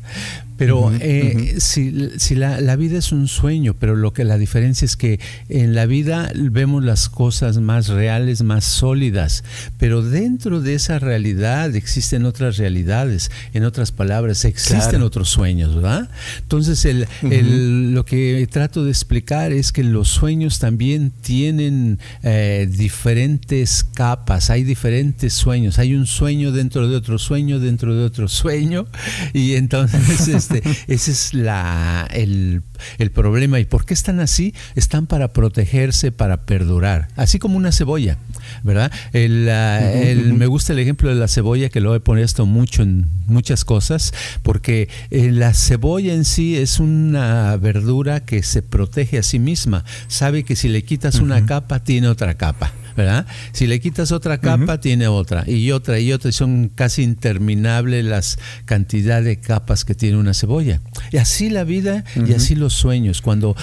Pero 0.58 0.92
eh, 1.00 1.54
si, 1.58 2.10
si 2.18 2.34
la, 2.34 2.60
la, 2.60 2.76
vida 2.76 2.98
es 2.98 3.12
un 3.12 3.28
sueño, 3.28 3.74
pero 3.78 3.96
lo 3.96 4.12
que 4.12 4.24
la 4.24 4.36
diferencia 4.36 4.84
es 4.84 4.96
que 4.96 5.20
en 5.48 5.74
la 5.74 5.86
vida 5.86 6.30
vemos 6.34 6.84
las 6.84 7.08
cosas 7.08 7.58
más 7.58 7.88
reales, 7.88 8.42
más 8.42 8.64
sólidas, 8.64 9.44
pero 9.78 10.02
dentro 10.02 10.60
de 10.60 10.74
esa 10.74 10.98
realidad 10.98 11.74
existen 11.76 12.24
otras 12.24 12.56
realidades. 12.56 13.30
En 13.54 13.64
otras 13.64 13.92
palabras, 13.92 14.44
existen 14.44 15.02
otros 15.02 15.28
sueños, 15.28 15.76
¿verdad? 15.76 16.10
Entonces, 16.42 16.84
el, 16.84 17.06
el, 17.22 17.92
lo 17.94 18.04
que 18.04 18.46
trato 18.50 18.84
de 18.84 18.90
explicar 18.90 19.52
es 19.52 19.72
que 19.72 19.84
los 19.84 20.08
sueños 20.08 20.58
también 20.58 21.12
tienen 21.22 21.98
eh, 22.22 22.68
diferentes 22.70 23.84
capas, 23.84 24.50
hay 24.50 24.64
diferentes 24.64 25.34
sueños. 25.34 25.78
Hay 25.78 25.94
un 25.94 26.06
sueño 26.06 26.52
dentro 26.52 26.88
de 26.88 26.96
otro 26.96 27.18
sueño, 27.18 27.60
dentro 27.60 27.94
de 27.94 28.04
otro 28.04 28.28
sueño, 28.28 28.86
y 29.32 29.54
entonces 29.54 30.47
este, 30.50 30.62
ese 30.92 31.10
es 31.10 31.34
la, 31.34 32.08
el, 32.12 32.62
el 32.98 33.10
problema. 33.10 33.60
¿Y 33.60 33.64
por 33.64 33.84
qué 33.84 33.94
están 33.94 34.20
así? 34.20 34.54
Están 34.74 35.06
para 35.06 35.32
protegerse, 35.32 36.12
para 36.12 36.42
perdurar, 36.42 37.08
así 37.16 37.38
como 37.38 37.56
una 37.56 37.72
cebolla. 37.72 38.18
¿verdad? 38.62 38.92
El, 39.12 40.34
me 40.34 40.46
gusta 40.46 40.72
el 40.72 40.78
ejemplo 40.78 41.08
de 41.08 41.14
la 41.14 41.28
cebolla, 41.28 41.68
que 41.68 41.80
lo 41.80 41.94
he 41.94 42.00
puesto 42.00 42.46
mucho 42.46 42.82
en 42.82 43.06
muchas 43.26 43.64
cosas, 43.64 44.12
porque 44.42 44.88
eh, 45.10 45.30
la 45.30 45.54
cebolla 45.54 46.14
en 46.14 46.24
sí 46.24 46.56
es 46.56 46.80
una 46.80 47.56
verdura 47.56 48.20
que 48.20 48.42
se 48.42 48.62
protege 48.62 49.18
a 49.18 49.22
sí 49.22 49.38
misma. 49.38 49.84
Sabe 50.08 50.44
que 50.44 50.56
si 50.56 50.68
le 50.68 50.82
quitas 50.82 51.16
una 51.16 51.44
capa, 51.46 51.84
tiene 51.84 52.08
otra 52.08 52.34
capa. 52.34 52.72
¿Verdad? 52.98 53.26
Si 53.52 53.68
le 53.68 53.78
quitas 53.78 54.10
otra 54.10 54.38
capa, 54.38 54.80
tiene 54.80 55.06
otra, 55.06 55.48
y 55.48 55.70
otra, 55.70 56.00
y 56.00 56.12
otra, 56.12 56.30
y 56.30 56.32
son 56.32 56.68
casi 56.74 57.04
interminables 57.04 58.04
las 58.04 58.38
cantidad 58.64 59.22
de 59.22 59.38
capas 59.38 59.84
que 59.84 59.94
tiene 59.94 60.18
una 60.18 60.34
cebolla. 60.34 60.80
Y 61.12 61.18
así 61.18 61.48
la 61.48 61.62
vida 61.62 62.04
y 62.16 62.32
así 62.32 62.56
los 62.56 62.74
sueños. 62.74 63.22
Cuando 63.22 63.54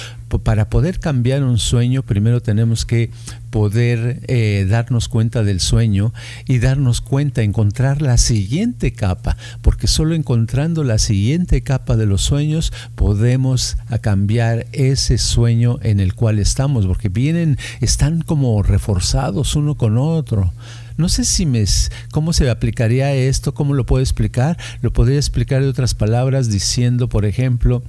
para 0.44 0.70
poder 0.70 1.00
cambiar 1.00 1.44
un 1.44 1.58
sueño, 1.58 2.04
primero 2.04 2.42
tenemos 2.42 2.86
que 2.86 3.12
poder 3.50 4.22
eh, 4.28 4.66
darnos 4.70 5.08
cuenta 5.08 5.44
del 5.44 5.60
sueño 5.60 6.14
y 6.48 6.60
darnos 6.60 7.02
cuenta, 7.02 7.42
encontrar 7.42 8.02
la 8.02 8.18
siguiente 8.18 8.92
capa, 8.92 9.38
porque 9.62 9.88
solo 9.88 10.16
encontrando 10.16 10.84
la 10.84 10.98
siguiente 10.98 11.62
capa 11.62 11.96
de 11.96 12.06
los 12.06 12.22
sueños 12.22 12.74
podemos 12.96 13.78
cambiar 14.02 14.68
ese 14.72 15.18
sueño 15.18 15.80
en 15.82 16.00
el 16.00 16.16
cual 16.16 16.40
estamos, 16.40 16.86
porque 16.86 17.10
vienen, 17.10 17.58
están 17.82 18.22
como 18.22 18.62
reforzados 18.64 19.56
uno 19.56 19.76
con 19.76 19.98
otro. 19.98 20.52
No 20.98 21.10
sé 21.10 21.26
si 21.26 21.46
me, 21.46 21.64
cómo 22.12 22.32
se 22.32 22.50
aplicaría 22.50 23.14
esto, 23.14 23.54
cómo 23.54 23.74
lo 23.74 23.86
puedo 23.86 24.02
explicar. 24.02 24.58
Lo 24.82 24.94
podría 24.94 25.18
explicar 25.18 25.62
de 25.62 25.68
otras 25.68 25.94
palabras 25.94 26.50
diciendo, 26.50 27.10
por 27.10 27.26
ejemplo, 27.26 27.84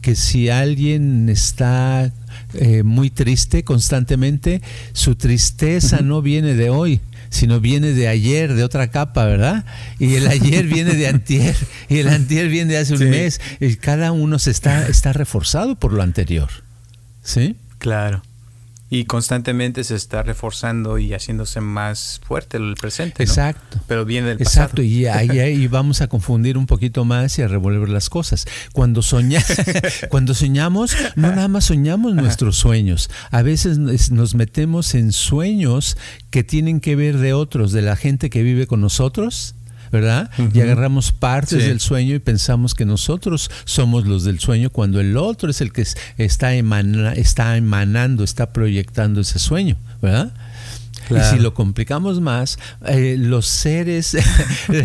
que 0.00 0.14
si 0.14 0.48
alguien 0.48 1.28
está 1.28 2.12
eh, 2.54 2.82
muy 2.82 3.10
triste 3.10 3.64
constantemente, 3.64 4.62
su 4.92 5.16
tristeza 5.16 6.00
no 6.02 6.22
viene 6.22 6.54
de 6.54 6.70
hoy, 6.70 7.00
sino 7.30 7.60
viene 7.60 7.92
de 7.92 8.08
ayer, 8.08 8.54
de 8.54 8.62
otra 8.62 8.90
capa, 8.90 9.24
¿verdad? 9.24 9.64
Y 9.98 10.14
el 10.14 10.28
ayer 10.28 10.66
viene 10.66 10.94
de 10.94 11.08
antier, 11.08 11.56
y 11.88 11.98
el 11.98 12.08
antier 12.08 12.48
viene 12.48 12.74
de 12.74 12.78
hace 12.78 12.94
un 12.94 13.10
mes, 13.10 13.40
y 13.58 13.74
cada 13.76 14.12
uno 14.12 14.38
se 14.38 14.50
está, 14.50 14.86
está 14.86 15.12
reforzado 15.12 15.74
por 15.76 15.92
lo 15.92 16.02
anterior. 16.02 16.50
¿Sí? 17.22 17.56
Claro 17.78 18.22
y 18.92 19.06
constantemente 19.06 19.84
se 19.84 19.94
está 19.94 20.22
reforzando 20.22 20.98
y 20.98 21.14
haciéndose 21.14 21.62
más 21.62 22.20
fuerte 22.26 22.58
el 22.58 22.74
presente. 22.74 23.22
Exacto. 23.22 23.80
Pero 23.88 24.04
viene 24.04 24.28
del 24.28 24.36
pasado. 24.36 24.64
Exacto, 24.66 24.82
y 24.82 25.06
ahí, 25.06 25.66
vamos 25.66 26.02
a 26.02 26.08
confundir 26.08 26.58
un 26.58 26.66
poquito 26.66 27.06
más 27.06 27.38
y 27.38 27.42
a 27.42 27.48
revolver 27.48 27.88
las 27.88 28.10
cosas. 28.10 28.44
Cuando, 28.74 29.00
soña, 29.00 29.42
cuando 30.10 30.34
soñamos, 30.34 30.94
no 31.16 31.30
nada 31.30 31.48
más 31.48 31.64
soñamos 31.64 32.14
nuestros 32.14 32.58
sueños, 32.58 33.08
a 33.30 33.40
veces 33.40 33.78
nos 34.10 34.34
metemos 34.34 34.94
en 34.94 35.12
sueños 35.12 35.96
que 36.28 36.44
tienen 36.44 36.78
que 36.78 36.94
ver 36.94 37.16
de 37.16 37.32
otros, 37.32 37.72
de 37.72 37.80
la 37.80 37.96
gente 37.96 38.28
que 38.28 38.42
vive 38.42 38.66
con 38.66 38.82
nosotros 38.82 39.54
¿verdad? 39.92 40.30
Y 40.54 40.60
agarramos 40.60 41.12
partes 41.12 41.64
del 41.64 41.78
sueño 41.78 42.14
y 42.14 42.18
pensamos 42.18 42.74
que 42.74 42.86
nosotros 42.86 43.50
somos 43.64 44.06
los 44.06 44.24
del 44.24 44.40
sueño 44.40 44.70
cuando 44.70 45.00
el 45.00 45.18
otro 45.18 45.50
es 45.50 45.60
el 45.60 45.70
que 45.70 45.84
está, 46.16 46.54
está 46.54 47.56
emanando, 47.56 48.24
está 48.24 48.52
proyectando 48.54 49.20
ese 49.20 49.38
sueño, 49.38 49.76
¿verdad? 50.00 50.32
Y 51.16 51.36
si 51.36 51.42
lo 51.42 51.54
complicamos 51.54 52.20
más, 52.20 52.58
eh, 52.86 53.16
los 53.18 53.46
seres, 53.46 54.16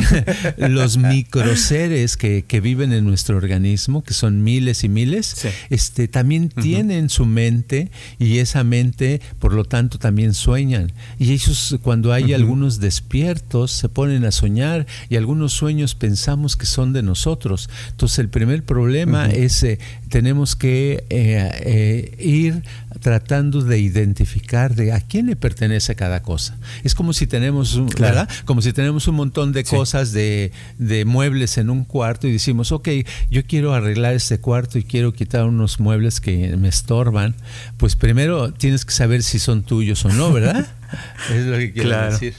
los 0.57 0.97
microseres 0.97 2.17
que, 2.17 2.43
que 2.43 2.61
viven 2.61 2.93
en 2.93 3.05
nuestro 3.05 3.37
organismo, 3.37 4.03
que 4.03 4.13
son 4.13 4.43
miles 4.43 4.83
y 4.83 4.89
miles, 4.89 5.47
este, 5.69 6.07
también 6.07 6.49
tienen 6.49 7.09
su 7.09 7.25
mente 7.25 7.91
y 8.19 8.39
esa 8.39 8.63
mente, 8.63 9.21
por 9.39 9.53
lo 9.53 9.65
tanto, 9.65 9.99
también 9.99 10.33
sueñan. 10.33 10.91
Y 11.19 11.31
ellos, 11.33 11.77
cuando 11.81 12.13
hay 12.13 12.33
algunos 12.33 12.79
despiertos, 12.79 13.71
se 13.71 13.89
ponen 13.89 14.25
a 14.25 14.31
soñar 14.31 14.85
y 15.09 15.15
algunos 15.15 15.53
sueños 15.53 15.95
pensamos 15.95 16.55
que 16.55 16.65
son 16.65 16.93
de 16.93 17.03
nosotros. 17.03 17.69
Entonces, 17.91 18.19
el 18.19 18.29
primer 18.29 18.63
problema 18.63 19.27
es, 19.29 19.63
eh, 19.63 19.79
tenemos 20.09 20.55
que 20.55 21.05
eh, 21.09 22.15
ir 22.19 22.63
tratando 22.99 23.61
de 23.61 23.79
identificar 23.79 24.75
de 24.75 24.91
a 24.91 24.99
quién 25.01 25.27
le 25.27 25.35
pertenece 25.35 25.95
cada 25.95 26.21
cosa. 26.21 26.57
Es 26.83 26.95
como 26.95 27.13
si 27.13 27.27
tenemos, 27.27 27.75
un, 27.75 27.87
¿verdad? 27.87 28.27
Como 28.45 28.61
si 28.61 28.73
tenemos 28.73 29.07
un 29.07 29.15
montón 29.15 29.51
de 29.51 29.63
cosas 29.63 30.11
de, 30.11 30.51
de, 30.77 31.05
muebles 31.05 31.57
en 31.57 31.69
un 31.69 31.83
cuarto 31.83 32.27
y 32.27 32.31
decimos, 32.31 32.71
ok, 32.71 32.89
yo 33.29 33.45
quiero 33.45 33.73
arreglar 33.73 34.13
este 34.13 34.39
cuarto 34.39 34.77
y 34.77 34.83
quiero 34.83 35.13
quitar 35.13 35.45
unos 35.45 35.79
muebles 35.79 36.19
que 36.19 36.55
me 36.57 36.67
estorban. 36.67 37.35
Pues 37.77 37.95
primero 37.95 38.51
tienes 38.53 38.85
que 38.85 38.93
saber 38.93 39.23
si 39.23 39.39
son 39.39 39.63
tuyos 39.63 40.03
o 40.05 40.09
no, 40.09 40.31
¿verdad? 40.31 40.67
es 41.33 41.45
lo 41.45 41.57
que 41.57 41.71
quiero 41.71 42.11
decir. 42.11 42.33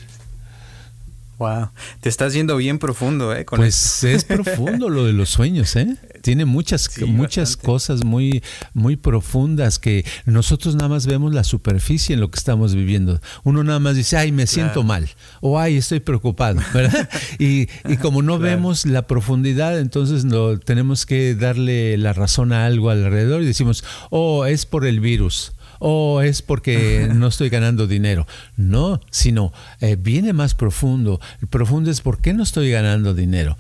Wow, 1.39 1.71
te 2.01 2.09
estás 2.09 2.33
yendo 2.33 2.57
bien 2.57 2.81
profundo, 2.81 3.33
¿eh? 3.33 3.47
pues 3.49 4.03
es 4.03 4.25
profundo 4.25 4.89
lo 4.89 5.05
de 5.05 5.13
los 5.13 5.29
sueños, 5.29 5.77
¿eh? 5.77 5.97
Tiene 6.29 6.45
muchas, 6.45 6.91
muchas 7.07 7.57
cosas 7.57 8.05
muy, 8.05 8.43
muy 8.75 8.97
profundas 8.97 9.79
que 9.79 10.05
nosotros 10.27 10.75
nada 10.75 10.91
más 10.91 11.07
vemos 11.07 11.33
la 11.33 11.43
superficie 11.43 12.13
en 12.13 12.21
lo 12.21 12.31
que 12.31 12.39
estamos 12.39 12.75
viviendo. 12.75 13.19
Uno 13.45 13.65
nada 13.65 13.79
más 13.79 13.97
dice, 13.97 14.19
ay, 14.19 14.31
me 14.31 14.47
siento 14.47 14.83
mal, 14.83 15.09
o 15.41 15.59
ay, 15.59 15.79
estoy 15.79 16.01
preocupado, 16.01 16.61
¿verdad? 16.75 17.09
y, 17.39 17.67
como 18.03 18.21
no 18.21 18.39
vemos 18.39 18.85
la 18.85 19.07
profundidad, 19.07 19.79
entonces 19.79 20.27
no, 20.27 20.59
tenemos 20.59 21.07
que 21.07 21.35
darle 21.35 21.97
la 21.97 22.13
razón 22.13 22.53
a 22.53 22.67
algo 22.67 22.91
alrededor 22.91 23.41
y 23.41 23.47
decimos, 23.47 23.83
oh, 24.11 24.45
es 24.45 24.67
por 24.67 24.85
el 24.85 25.01
virus 25.01 25.53
o 25.79 26.23
es 26.23 26.43
porque 26.43 27.09
no 27.15 27.27
estoy 27.29 27.49
ganando 27.49 27.87
dinero. 27.87 28.27
No, 28.57 29.01
sino 29.11 29.53
eh, 29.81 29.97
viene 29.99 30.33
más 30.33 30.55
profundo. 30.55 31.21
El 31.41 31.49
profundo 31.49 31.91
es 31.91 32.01
por 32.01 32.21
qué 32.21 32.35
no 32.35 32.43
estoy 32.43 32.71
ganando 32.71 33.15
dinero, 33.15 33.57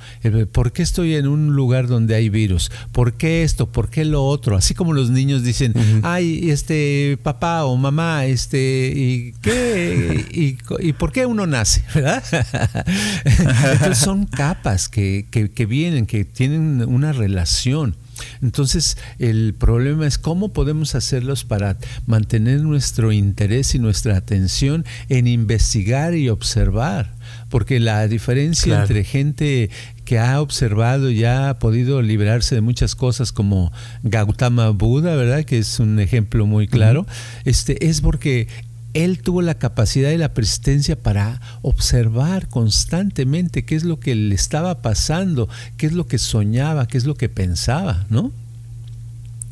por 0.52 0.72
qué 0.72 0.82
estoy 0.82 1.14
en 1.14 1.28
un 1.28 1.54
lugar 1.54 1.86
donde 1.86 2.14
hay 2.14 2.28
virus, 2.28 2.70
por 2.92 3.14
qué 3.14 3.42
esto, 3.42 3.70
por 3.70 3.90
qué 3.90 4.04
lo 4.04 4.24
otro. 4.24 4.56
Así 4.56 4.74
como 4.74 4.92
los 4.92 5.10
niños 5.10 5.42
dicen, 5.42 5.74
ay, 6.02 6.50
este 6.50 7.18
papá 7.22 7.64
o 7.64 7.76
mamá, 7.76 8.26
este, 8.26 8.92
¿y 8.94 9.34
qué? 9.42 10.26
¿Y, 10.80 10.92
por 10.92 11.12
qué 11.12 11.26
uno 11.26 11.46
nace? 11.46 11.82
¿Verdad? 11.94 12.24
Entonces 13.24 13.98
son 13.98 14.26
capas 14.26 14.88
que, 14.88 15.26
que, 15.30 15.50
que 15.50 15.66
vienen, 15.66 16.06
que 16.06 16.24
tienen 16.24 16.82
una 16.86 17.12
relación. 17.12 17.96
Entonces, 18.42 18.96
el 19.18 19.54
problema 19.54 20.06
es 20.06 20.18
cómo 20.18 20.52
podemos 20.52 20.94
hacerlos 20.94 21.44
para 21.44 21.78
mantener 22.06 22.60
nuestro 22.60 23.12
interés 23.12 23.74
y 23.74 23.78
nuestra 23.78 24.16
atención 24.16 24.84
en 25.08 25.26
investigar 25.26 26.14
y 26.14 26.28
observar. 26.28 27.16
Porque 27.50 27.80
la 27.80 28.06
diferencia 28.08 28.80
entre 28.80 29.04
gente 29.04 29.70
que 30.04 30.18
ha 30.18 30.40
observado 30.40 31.10
y 31.10 31.24
ha 31.24 31.58
podido 31.58 32.00
liberarse 32.00 32.54
de 32.54 32.62
muchas 32.62 32.94
cosas 32.94 33.30
como 33.32 33.72
Gautama 34.02 34.70
Buda, 34.70 35.14
¿verdad? 35.16 35.44
Que 35.44 35.58
es 35.58 35.80
un 35.80 36.00
ejemplo 36.00 36.46
muy 36.46 36.66
claro, 36.66 37.06
este, 37.44 37.86
es 37.86 38.00
porque 38.00 38.48
él 39.04 39.22
tuvo 39.22 39.42
la 39.42 39.54
capacidad 39.54 40.10
y 40.10 40.16
la 40.16 40.34
persistencia 40.34 40.96
para 40.96 41.40
observar 41.62 42.48
constantemente 42.48 43.64
qué 43.64 43.76
es 43.76 43.84
lo 43.84 44.00
que 44.00 44.16
le 44.16 44.34
estaba 44.34 44.82
pasando, 44.82 45.48
qué 45.76 45.86
es 45.86 45.92
lo 45.92 46.08
que 46.08 46.18
soñaba, 46.18 46.88
qué 46.88 46.98
es 46.98 47.04
lo 47.04 47.14
que 47.14 47.28
pensaba, 47.28 48.06
¿no? 48.10 48.32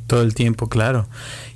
Todo 0.08 0.22
el 0.22 0.34
tiempo, 0.34 0.68
claro. 0.68 1.08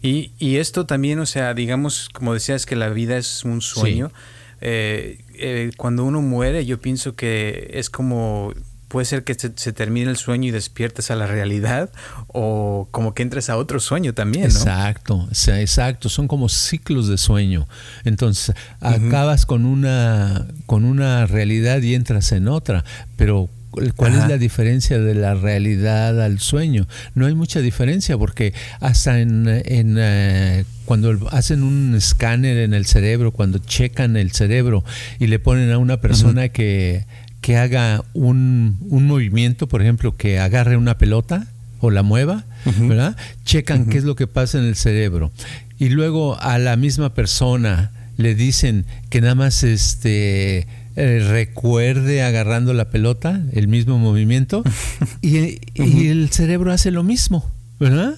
Y, 0.02 0.30
y 0.38 0.56
esto 0.56 0.86
también, 0.86 1.18
o 1.18 1.26
sea, 1.26 1.52
digamos, 1.52 2.08
como 2.12 2.32
decías, 2.34 2.64
que 2.64 2.76
la 2.76 2.90
vida 2.90 3.16
es 3.16 3.44
un 3.44 3.60
sueño. 3.60 4.12
Eh, 4.60 5.18
eh, 5.34 5.70
cuando 5.76 6.04
uno 6.04 6.22
muere, 6.22 6.66
yo 6.66 6.80
pienso 6.80 7.16
que 7.16 7.70
es 7.74 7.90
como 7.90 8.52
puede 8.90 9.04
ser 9.04 9.22
que 9.22 9.34
se, 9.34 9.72
termine 9.72 10.10
el 10.10 10.16
sueño 10.16 10.48
y 10.48 10.50
despiertes 10.50 11.12
a 11.12 11.14
la 11.14 11.28
realidad 11.28 11.90
o 12.26 12.88
como 12.90 13.14
que 13.14 13.22
entres 13.22 13.48
a 13.48 13.56
otro 13.56 13.78
sueño 13.78 14.14
también. 14.14 14.48
¿no? 14.48 14.50
Exacto, 14.50 15.28
exacto, 15.30 16.08
son 16.08 16.26
como 16.26 16.48
ciclos 16.48 17.06
de 17.06 17.16
sueño. 17.16 17.68
Entonces 18.04 18.56
acabas 18.80 19.46
con 19.46 19.64
una, 19.64 20.48
con 20.66 20.84
una 20.84 21.24
realidad 21.26 21.80
y 21.82 21.94
entras 21.94 22.32
en 22.32 22.48
otra, 22.48 22.84
pero 23.16 23.48
¿Cuál 23.94 24.14
es 24.14 24.26
la 24.26 24.36
diferencia 24.36 24.98
de 24.98 25.14
la 25.14 25.34
realidad 25.34 26.20
al 26.20 26.40
sueño? 26.40 26.88
No 27.14 27.26
hay 27.26 27.36
mucha 27.36 27.60
diferencia 27.60 28.18
porque 28.18 28.52
hasta 28.80 29.20
en, 29.20 29.46
en 29.46 29.94
eh, 29.96 30.64
cuando 30.86 31.28
hacen 31.30 31.62
un 31.62 31.94
escáner 31.94 32.58
en 32.58 32.74
el 32.74 32.84
cerebro, 32.86 33.30
cuando 33.30 33.58
checan 33.58 34.16
el 34.16 34.32
cerebro 34.32 34.84
y 35.20 35.28
le 35.28 35.38
ponen 35.38 35.70
a 35.70 35.78
una 35.78 36.00
persona 36.00 36.48
que 36.48 37.06
que 37.40 37.56
haga 37.56 38.04
un, 38.12 38.78
un, 38.88 39.06
movimiento, 39.06 39.68
por 39.68 39.82
ejemplo, 39.82 40.16
que 40.16 40.38
agarre 40.38 40.76
una 40.76 40.98
pelota 40.98 41.46
o 41.80 41.90
la 41.90 42.02
mueva, 42.02 42.44
¿verdad? 42.80 43.16
Checan 43.44 43.86
qué 43.86 43.98
es 43.98 44.04
lo 44.04 44.14
que 44.14 44.26
pasa 44.26 44.58
en 44.58 44.64
el 44.64 44.76
cerebro. 44.76 45.32
Y 45.78 45.88
luego 45.88 46.38
a 46.40 46.58
la 46.58 46.76
misma 46.76 47.14
persona 47.14 47.90
le 48.18 48.34
dicen 48.34 48.84
que 49.08 49.22
nada 49.22 49.34
más 49.34 49.62
este, 49.64 50.66
eh, 50.96 51.26
recuerde 51.30 52.22
agarrando 52.22 52.74
la 52.74 52.90
pelota, 52.90 53.40
el 53.52 53.68
mismo 53.68 53.98
movimiento, 53.98 54.62
y, 55.22 55.60
el 56.08 56.28
cerebro 56.30 56.72
hace 56.72 56.90
lo 56.90 57.02
mismo, 57.02 57.50
¿verdad? 57.78 58.16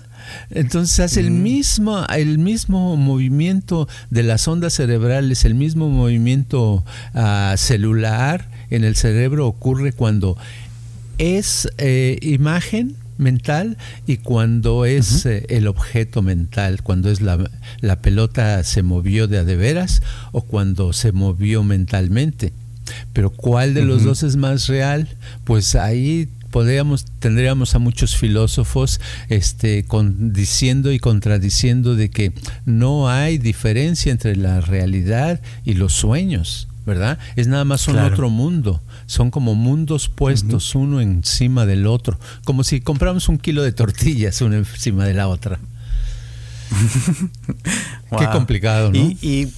Entonces 0.51 0.99
hace 0.99 1.21
el 1.21 1.31
mismo, 1.31 2.05
el 2.07 2.39
mismo 2.39 2.97
movimiento 2.97 3.89
de 4.11 4.25
las 4.25 4.49
ondas 4.49 4.73
cerebrales, 4.75 5.45
el 5.45 5.55
mismo 5.55 5.89
movimiento 5.89 6.85
ah, 7.15 7.55
celular 7.57 8.49
en 8.73 8.85
el 8.85 8.97
cerebro 8.97 9.47
ocurre 9.47 9.93
cuando 9.93 10.37
es 11.19 11.69
eh, 11.79 12.19
imagen 12.23 12.97
mental 13.19 13.77
y 14.07 14.17
cuando 14.17 14.85
es 14.85 15.27
eh, 15.27 15.47
el 15.49 15.67
objeto 15.69 16.23
mental, 16.23 16.83
cuando 16.83 17.11
es 17.11 17.21
la, 17.21 17.39
la, 17.81 18.01
pelota 18.01 18.65
se 18.65 18.83
movió 18.83 19.29
de 19.29 19.39
a 19.39 19.45
de 19.45 19.57
veras 19.57 20.03
o 20.33 20.43
cuando 20.43 20.93
se 20.93 21.13
movió 21.13 21.63
mentalmente. 21.63 22.53
Pero 23.13 23.31
¿cuál 23.31 23.75
de 23.75 23.85
los 23.85 24.05
dos 24.05 24.23
es 24.23 24.37
más 24.37 24.67
real? 24.67 25.09
Pues 25.45 25.77
ahí 25.77 26.29
podríamos, 26.51 27.05
tendríamos 27.19 27.75
a 27.75 27.79
muchos 27.79 28.17
filósofos 28.17 29.01
este, 29.29 29.85
con, 29.85 30.33
diciendo 30.33 30.93
y 30.93 30.99
contradiciendo 30.99 31.95
de 31.97 32.11
que 32.11 32.33
no 32.65 33.09
hay 33.09 33.39
diferencia 33.39 34.13
entre 34.13 34.37
la 34.37 34.61
realidad 34.61 35.41
y 35.65 35.75
los 35.75 35.93
sueños. 35.93 36.69
¿Verdad? 36.85 37.19
Es 37.37 37.49
nada 37.49 37.65
más 37.65 37.89
un 37.89 37.99
otro 37.99 38.31
mundo. 38.31 38.81
Son 39.07 39.31
como 39.31 39.55
mundos 39.55 40.09
puestos 40.09 40.75
uno 40.75 41.01
encima 41.01 41.67
del 41.67 41.87
otro. 41.87 42.19
Como 42.45 42.65
si 42.65 42.81
compramos 42.81 43.29
un 43.29 43.39
kilo 43.39 43.63
de 43.63 43.73
tortillas 43.73 44.41
una 44.41 44.57
encima 44.57 45.05
de 45.05 45.15
la 45.15 45.29
otra. 45.29 45.59
Qué 48.19 48.27
complicado, 48.33 48.91
¿no? 48.91 48.99
Y, 48.99 49.53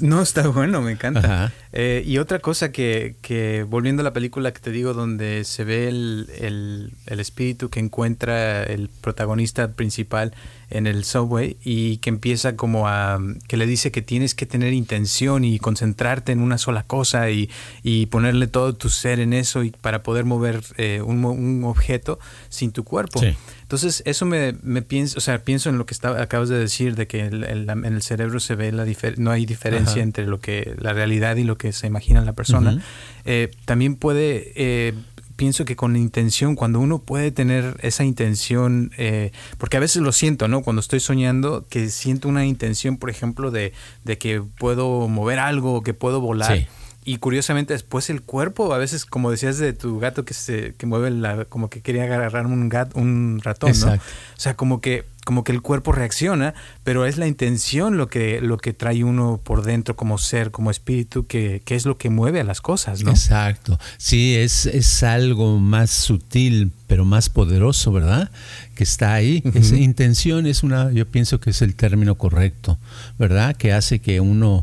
no, 0.00 0.22
está 0.22 0.48
bueno, 0.48 0.80
me 0.80 0.92
encanta. 0.92 1.52
Eh, 1.72 2.02
y 2.04 2.18
otra 2.18 2.40
cosa 2.40 2.72
que, 2.72 3.16
que, 3.22 3.62
volviendo 3.62 4.00
a 4.00 4.04
la 4.04 4.12
película 4.12 4.52
que 4.52 4.60
te 4.60 4.70
digo, 4.70 4.92
donde 4.92 5.44
se 5.44 5.64
ve 5.64 5.88
el, 5.88 6.92
el 7.06 7.20
espíritu 7.20 7.70
que 7.70 7.80
encuentra 7.80 8.64
el 8.64 8.88
protagonista 8.88 9.68
principal 9.72 10.32
en 10.70 10.86
el 10.86 11.04
subway 11.04 11.56
y 11.62 11.98
que 11.98 12.10
empieza 12.10 12.56
como 12.56 12.88
a, 12.88 13.18
que 13.48 13.56
le 13.56 13.66
dice 13.66 13.90
que 13.90 14.02
tienes 14.02 14.34
que 14.34 14.46
tener 14.46 14.72
intención 14.72 15.44
y 15.44 15.58
concentrarte 15.58 16.32
en 16.32 16.40
una 16.40 16.58
sola 16.58 16.84
cosa 16.84 17.30
y, 17.30 17.50
y 17.82 18.06
ponerle 18.06 18.46
todo 18.46 18.72
tu 18.74 18.88
ser 18.88 19.18
en 19.20 19.32
eso 19.32 19.64
y 19.64 19.72
para 19.72 20.02
poder 20.02 20.24
mover 20.24 20.62
eh, 20.78 21.02
un, 21.04 21.24
un, 21.24 21.64
objeto 21.64 22.18
sin 22.48 22.72
tu 22.72 22.84
cuerpo. 22.84 23.20
Entonces, 23.62 24.02
eso 24.04 24.26
me, 24.26 24.54
me 24.62 24.82
pienso, 24.82 25.18
o 25.18 25.20
sea, 25.20 25.42
pienso 25.42 25.68
en 25.70 25.78
lo 25.78 25.86
que 25.86 25.94
está, 25.94 26.20
acabas 26.20 26.48
de 26.48 26.58
decir, 26.58 26.96
de 26.96 27.06
que 27.06 27.20
en 27.20 27.84
el 27.84 28.02
cerebro 28.02 28.40
se 28.40 28.54
ve 28.54 28.72
la 28.72 28.86
no 29.16 29.30
hay 29.30 29.46
diferencia 29.46 30.02
entre 30.02 30.26
lo 30.26 30.40
que 30.40 30.74
la 30.78 30.92
realidad 30.92 31.36
y 31.36 31.44
lo 31.44 31.56
que 31.60 31.72
se 31.72 31.86
imagina 31.86 32.24
la 32.24 32.32
persona. 32.32 32.82
Eh, 33.24 33.50
también 33.66 33.94
puede 33.94 34.52
eh, 34.56 34.94
pienso 35.36 35.64
que 35.64 35.74
con 35.74 35.96
intención, 35.96 36.54
cuando 36.54 36.80
uno 36.80 36.98
puede 36.98 37.30
tener 37.30 37.78
esa 37.80 38.04
intención, 38.04 38.92
eh, 38.98 39.32
porque 39.56 39.78
a 39.78 39.80
veces 39.80 40.02
lo 40.02 40.12
siento, 40.12 40.48
¿no? 40.48 40.60
Cuando 40.60 40.80
estoy 40.80 41.00
soñando, 41.00 41.66
que 41.70 41.88
siento 41.88 42.28
una 42.28 42.44
intención, 42.44 42.98
por 42.98 43.08
ejemplo, 43.08 43.50
de, 43.50 43.72
de 44.04 44.18
que 44.18 44.42
puedo 44.42 45.08
mover 45.08 45.38
algo, 45.38 45.82
que 45.82 45.94
puedo 45.94 46.20
volar. 46.20 46.68
Y 47.04 47.16
curiosamente 47.16 47.72
después 47.72 48.10
el 48.10 48.20
cuerpo, 48.20 48.74
a 48.74 48.78
veces 48.78 49.06
como 49.06 49.30
decías 49.30 49.56
de 49.58 49.72
tu 49.72 49.98
gato 49.98 50.24
que 50.24 50.34
se 50.34 50.74
que 50.74 50.86
mueve 50.86 51.10
la, 51.10 51.46
como 51.46 51.70
que 51.70 51.80
quería 51.80 52.04
agarrar 52.04 52.46
un 52.46 52.68
gato, 52.68 52.98
un 52.98 53.40
ratón, 53.42 53.72
¿no? 53.80 53.94
O 53.94 53.98
sea, 54.36 54.54
como 54.54 54.80
que 54.80 55.06
como 55.24 55.44
que 55.44 55.52
el 55.52 55.62
cuerpo 55.62 55.92
reacciona, 55.92 56.54
pero 56.82 57.06
es 57.06 57.18
la 57.18 57.26
intención 57.26 57.96
lo 57.96 58.08
que, 58.08 58.40
lo 58.40 58.56
que 58.56 58.72
trae 58.72 59.04
uno 59.04 59.40
por 59.42 59.62
dentro 59.62 59.94
como 59.94 60.18
ser, 60.18 60.50
como 60.50 60.70
espíritu, 60.70 61.26
que, 61.26 61.62
que 61.64 61.76
es 61.76 61.84
lo 61.84 61.98
que 61.98 62.10
mueve 62.10 62.40
a 62.40 62.44
las 62.44 62.60
cosas, 62.60 63.02
¿no? 63.02 63.10
Exacto. 63.10 63.78
Sí, 63.98 64.34
es, 64.36 64.66
es 64.66 65.02
algo 65.02 65.58
más 65.58 65.90
sutil, 65.90 66.72
pero 66.86 67.04
más 67.04 67.28
poderoso, 67.28 67.92
¿verdad? 67.92 68.30
Que 68.74 68.82
está 68.82 69.14
ahí. 69.14 69.42
Esa 69.54 69.76
intención 69.76 70.46
es 70.46 70.62
una, 70.62 70.90
yo 70.90 71.06
pienso 71.06 71.38
que 71.38 71.50
es 71.50 71.62
el 71.62 71.74
término 71.74 72.16
correcto, 72.16 72.78
¿verdad? 73.18 73.54
Que 73.56 73.72
hace 73.72 74.00
que 74.00 74.20
uno 74.20 74.62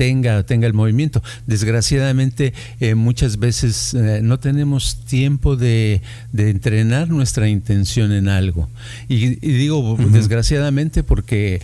tenga, 0.00 0.42
tenga 0.44 0.66
el 0.66 0.72
movimiento. 0.72 1.22
Desgraciadamente, 1.46 2.54
eh, 2.80 2.94
muchas 2.94 3.38
veces 3.38 3.92
eh, 3.92 4.20
no 4.22 4.40
tenemos 4.40 5.04
tiempo 5.04 5.56
de, 5.56 6.00
entrenar 6.34 7.10
nuestra 7.10 7.50
intención 7.50 8.10
en 8.12 8.26
algo. 8.26 8.70
Y, 9.10 9.34
digo 9.34 9.98
desgraciadamente 10.10 11.02
porque 11.02 11.60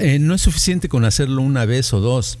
eh, 0.00 0.18
no 0.18 0.34
es 0.34 0.40
suficiente 0.40 0.88
con 0.88 1.04
hacerlo 1.04 1.42
una 1.42 1.66
vez 1.66 1.92
o 1.92 2.00
dos. 2.00 2.38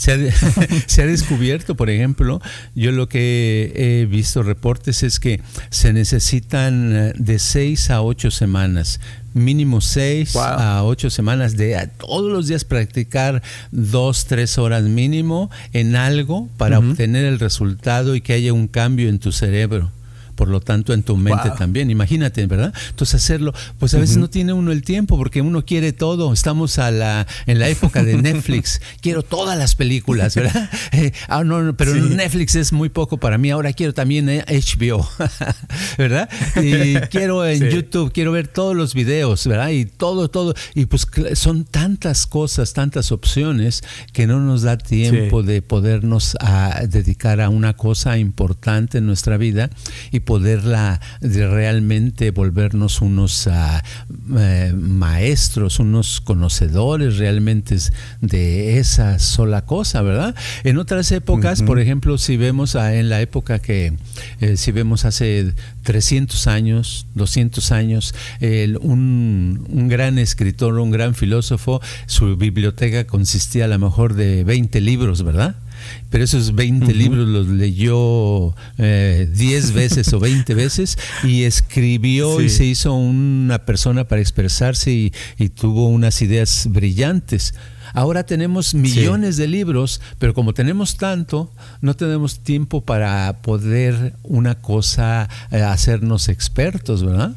Se 0.00 0.12
ha, 0.12 0.16
se 0.86 1.02
ha, 1.02 1.06
descubierto, 1.06 1.74
por 1.74 1.90
ejemplo, 1.90 2.40
yo 2.74 2.90
lo 2.90 3.06
que 3.06 3.70
he 3.76 4.06
visto 4.06 4.42
reportes 4.42 5.02
es 5.02 5.20
que 5.20 5.42
se 5.68 5.92
necesitan 5.92 7.12
de 7.16 7.38
seis 7.38 7.90
a 7.90 8.00
ocho 8.00 8.30
semanas 8.30 8.98
mínimo 9.34 9.82
seis 9.82 10.34
a 10.34 10.82
ocho 10.84 11.10
semanas 11.10 11.54
de 11.56 11.88
todos 11.98 12.32
los 12.32 12.48
días 12.48 12.64
practicar 12.64 13.42
dos, 13.70 14.24
tres 14.24 14.56
horas 14.56 14.84
mínimo 14.84 15.50
en 15.74 15.96
algo 15.96 16.48
para 16.56 16.78
obtener 16.78 17.26
el 17.26 17.38
resultado 17.38 18.16
y 18.16 18.22
que 18.22 18.32
haya 18.32 18.54
un 18.54 18.68
cambio 18.68 19.10
en 19.10 19.18
tu 19.18 19.32
cerebro 19.32 19.92
por 20.40 20.48
lo 20.48 20.62
tanto 20.62 20.94
en 20.94 21.02
tu 21.02 21.18
mente 21.18 21.50
también. 21.58 21.90
Imagínate, 21.90 22.46
¿verdad? 22.46 22.72
Entonces 22.88 23.22
hacerlo, 23.22 23.52
pues 23.78 23.92
a 23.92 23.98
veces 23.98 24.16
no 24.16 24.30
tiene 24.30 24.54
uno 24.54 24.72
el 24.72 24.80
tiempo 24.80 25.18
porque 25.18 25.42
uno 25.42 25.66
quiere 25.66 25.92
todo. 25.92 26.32
Estamos 26.32 26.78
a 26.78 26.90
la, 26.90 27.26
en 27.44 27.58
la 27.58 27.68
época 27.68 28.02
de 28.04 28.16
Netflix. 28.22 28.80
quiero 29.02 29.22
todas 29.22 29.58
las 29.58 29.74
películas, 29.74 30.34
¿verdad? 30.34 30.70
Eh, 30.92 31.12
ah, 31.28 31.44
no, 31.44 31.76
pero 31.76 31.94
Netflix 31.94 32.56
es 32.56 32.72
muy 32.72 32.88
poco 32.88 33.18
para 33.18 33.36
mí. 33.36 33.50
Ahora 33.50 33.74
quiero 33.74 33.92
también 33.92 34.26
HBO, 34.26 35.06
¿verdad? 35.98 36.28
Y 36.56 36.94
quiero 37.10 37.46
en 37.46 37.68
YouTube, 37.68 38.10
quiero 38.12 38.32
ver 38.32 38.48
todos 38.48 38.74
los 38.74 38.94
videos, 38.94 39.46
¿verdad? 39.46 39.68
Y 39.68 39.84
todo, 39.84 40.30
todo. 40.30 40.54
Y 40.74 40.86
pues 40.86 41.06
son 41.34 41.64
tantas 41.64 42.26
cosas, 42.26 42.72
tantas 42.72 43.12
opciones 43.12 43.84
que 44.14 44.26
no 44.26 44.40
nos 44.40 44.62
da 44.62 44.78
tiempo 44.78 45.42
de 45.42 45.60
podernos 45.60 46.36
a 46.40 46.80
dedicar 46.88 47.42
a 47.42 47.50
una 47.50 47.74
cosa 47.74 48.16
importante 48.16 48.98
en 48.98 49.06
nuestra 49.06 49.36
vida 49.36 49.70
y 50.10 50.20
poderla 50.30 51.00
de 51.20 51.48
realmente 51.48 52.30
volvernos 52.30 53.00
unos 53.00 53.48
ah, 53.48 53.82
eh, 54.38 54.72
maestros, 54.78 55.80
unos 55.80 56.20
conocedores 56.20 57.18
realmente 57.18 57.76
de 58.20 58.78
esa 58.78 59.18
sola 59.18 59.64
cosa, 59.64 60.02
¿verdad? 60.02 60.36
En 60.62 60.78
otras 60.78 61.10
épocas, 61.10 61.64
por 61.64 61.80
ejemplo, 61.80 62.16
si 62.16 62.36
vemos 62.36 62.76
en 62.76 63.08
la 63.08 63.20
época 63.20 63.58
que, 63.58 63.94
eh, 64.40 64.56
si 64.56 64.70
vemos 64.70 65.04
hace 65.04 65.52
300 65.82 66.46
años, 66.46 67.08
200 67.16 67.72
años, 67.72 68.14
un, 68.82 69.66
un, 69.68 69.88
gran 69.88 70.16
escritor, 70.16 70.78
un 70.78 70.92
gran 70.92 71.16
filósofo, 71.16 71.80
su 72.06 72.36
biblioteca 72.36 73.04
consistía 73.04 73.64
a 73.64 73.68
lo 73.68 73.80
mejor 73.80 74.14
de 74.14 74.44
20 74.44 74.80
libros, 74.80 75.24
¿verdad? 75.24 75.56
Pero 76.10 76.24
esos 76.24 76.54
20 76.54 76.92
libros 76.94 77.28
los 77.28 77.48
leyó 77.48 78.54
eh, 78.78 79.28
10 79.32 79.72
veces 79.74 80.12
o 80.12 80.20
20 80.20 80.54
veces 80.54 80.98
y 81.24 81.44
escribió 81.44 82.40
y 82.40 82.48
se 82.48 82.64
hizo 82.64 82.94
una 82.94 83.64
persona 83.64 84.04
para 84.08 84.20
expresarse 84.20 84.90
y, 84.90 85.12
tuvo 85.50 85.88
unas 85.88 86.22
ideas 86.22 86.66
brillantes. 86.70 87.54
Ahora 87.92 88.24
tenemos 88.24 88.74
millones 88.74 89.36
de 89.36 89.48
libros, 89.48 90.00
pero 90.18 90.32
como 90.32 90.54
tenemos 90.54 90.96
tanto, 90.96 91.50
no 91.80 91.94
tenemos 91.94 92.40
tiempo 92.40 92.82
para 92.82 93.42
poder 93.42 94.14
una 94.22 94.54
cosa, 94.54 95.28
eh, 95.50 95.60
hacernos 95.60 96.28
expertos, 96.28 97.04
¿verdad? 97.04 97.34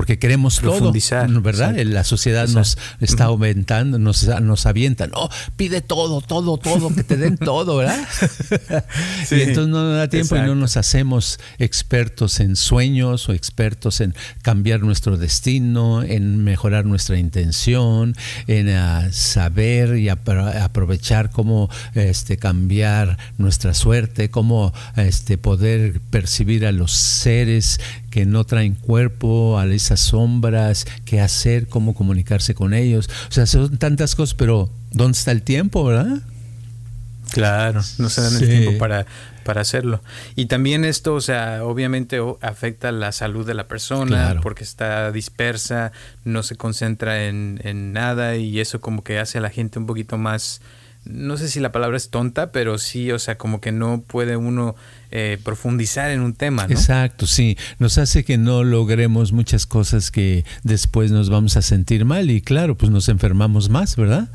Porque 0.00 0.18
queremos 0.18 0.60
Profundizar, 0.60 1.26
todo, 1.26 1.42
¿verdad? 1.42 1.76
La 1.76 2.04
sociedad 2.04 2.48
nos 2.48 2.78
está 3.02 3.24
aumentando, 3.24 3.98
nos, 3.98 4.26
nos 4.40 4.64
avienta, 4.64 5.06
no, 5.08 5.28
pide 5.56 5.82
todo, 5.82 6.22
todo, 6.22 6.56
todo, 6.56 6.88
que 6.94 7.04
te 7.04 7.18
den 7.18 7.36
todo, 7.36 7.76
¿verdad? 7.76 7.98
y 9.30 9.42
entonces 9.42 9.68
no 9.68 9.84
nos 9.84 9.96
da 9.98 10.08
tiempo 10.08 10.36
y 10.36 10.40
no 10.40 10.54
nos 10.54 10.78
hacemos 10.78 11.38
expertos 11.58 12.40
en 12.40 12.56
sueños 12.56 13.28
o 13.28 13.34
expertos 13.34 14.00
en 14.00 14.14
cambiar 14.40 14.80
nuestro 14.80 15.18
destino, 15.18 16.02
en 16.02 16.44
mejorar 16.44 16.86
nuestra 16.86 17.18
intención, 17.18 18.16
en 18.46 18.70
ah, 18.70 19.10
saber 19.12 19.98
y 19.98 20.08
aprovechar 20.08 21.28
cómo 21.30 21.68
este, 21.92 22.38
cambiar 22.38 23.18
nuestra 23.36 23.74
suerte, 23.74 24.30
cómo 24.30 24.72
este, 24.96 25.36
poder 25.36 26.00
percibir 26.08 26.64
a 26.64 26.72
los 26.72 26.92
seres 26.92 27.80
que 28.10 28.26
no 28.26 28.44
traen 28.44 28.74
cuerpo, 28.74 29.58
a 29.58 29.66
esas 29.66 30.00
sombras, 30.00 30.86
qué 31.04 31.20
hacer, 31.20 31.68
cómo 31.68 31.94
comunicarse 31.94 32.54
con 32.54 32.74
ellos. 32.74 33.08
O 33.28 33.32
sea, 33.32 33.46
son 33.46 33.78
tantas 33.78 34.14
cosas, 34.14 34.34
pero 34.34 34.68
¿dónde 34.90 35.16
está 35.16 35.30
el 35.30 35.42
tiempo, 35.42 35.84
verdad? 35.84 36.20
Claro, 37.32 37.80
no 37.98 38.08
se 38.08 38.22
dan 38.22 38.34
el 38.36 38.48
tiempo 38.48 38.78
para, 38.78 39.06
para 39.44 39.60
hacerlo. 39.60 40.00
Y 40.34 40.46
también 40.46 40.84
esto, 40.84 41.14
o 41.14 41.20
sea, 41.20 41.64
obviamente 41.64 42.18
afecta 42.40 42.90
la 42.92 43.12
salud 43.12 43.46
de 43.46 43.54
la 43.54 43.68
persona 43.68 44.38
porque 44.42 44.64
está 44.64 45.12
dispersa, 45.12 45.92
no 46.24 46.42
se 46.42 46.56
concentra 46.56 47.26
en, 47.26 47.60
en, 47.62 47.92
nada 47.92 48.36
y 48.36 48.58
eso 48.60 48.80
como 48.80 49.04
que 49.04 49.18
hace 49.18 49.38
a 49.38 49.40
la 49.40 49.50
gente 49.50 49.78
un 49.78 49.86
poquito 49.86 50.18
más 50.18 50.60
no 51.04 51.36
sé 51.38 51.48
si 51.48 51.60
la 51.60 51.72
palabra 51.72 51.96
es 51.96 52.10
tonta, 52.10 52.52
pero 52.52 52.78
sí, 52.78 53.10
o 53.10 53.18
sea, 53.18 53.38
como 53.38 53.60
que 53.60 53.72
no 53.72 54.02
puede 54.06 54.36
uno 54.36 54.76
eh, 55.10 55.38
profundizar 55.42 56.10
en 56.10 56.20
un 56.20 56.34
tema, 56.34 56.66
¿no? 56.66 56.72
Exacto, 56.72 57.26
sí. 57.26 57.56
Nos 57.78 57.96
hace 57.98 58.22
que 58.22 58.36
no 58.36 58.64
logremos 58.64 59.32
muchas 59.32 59.66
cosas 59.66 60.10
que 60.10 60.44
después 60.62 61.10
nos 61.10 61.30
vamos 61.30 61.56
a 61.56 61.62
sentir 61.62 62.04
mal 62.04 62.30
y 62.30 62.42
claro, 62.42 62.76
pues 62.76 62.92
nos 62.92 63.08
enfermamos 63.08 63.70
más, 63.70 63.96
¿verdad? 63.96 64.30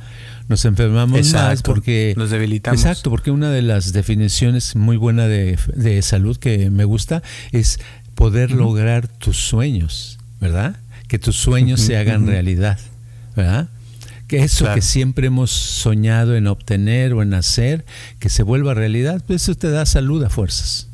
Nos 0.47 0.65
enfermamos 0.65 1.33
más 1.33 1.61
porque... 1.61 2.13
Nos 2.17 2.31
debilitamos. 2.31 2.81
Exacto, 2.81 3.11
porque 3.11 3.31
una 3.31 3.51
de 3.51 3.61
las 3.61 3.93
definiciones 3.93 4.75
muy 4.75 4.97
buena 4.97 5.27
de, 5.27 5.59
de 5.75 6.01
salud 6.01 6.37
que 6.37 6.71
me 6.71 6.83
gusta 6.83 7.21
es 7.51 7.79
poder 8.15 8.51
lograr 8.51 9.07
tus 9.07 9.37
sueños, 9.37 10.17
¿verdad? 10.41 10.77
Que 11.07 11.19
tus 11.19 11.35
sueños 11.35 11.79
se 11.81 11.97
hagan 11.97 12.25
realidad, 12.25 12.79
¿verdad? 13.35 13.69
Que 14.27 14.43
eso 14.43 14.73
que 14.73 14.81
siempre 14.81 15.27
hemos 15.27 15.51
soñado 15.51 16.35
en 16.35 16.47
obtener 16.47 17.13
o 17.13 17.21
en 17.21 17.33
hacer, 17.33 17.85
que 18.19 18.29
se 18.29 18.43
vuelva 18.43 18.73
realidad, 18.73 19.23
pues 19.25 19.43
eso 19.43 19.55
te 19.55 19.69
da 19.69 19.85
salud 19.85 20.23
a 20.23 20.29
fuerzas. 20.29 20.87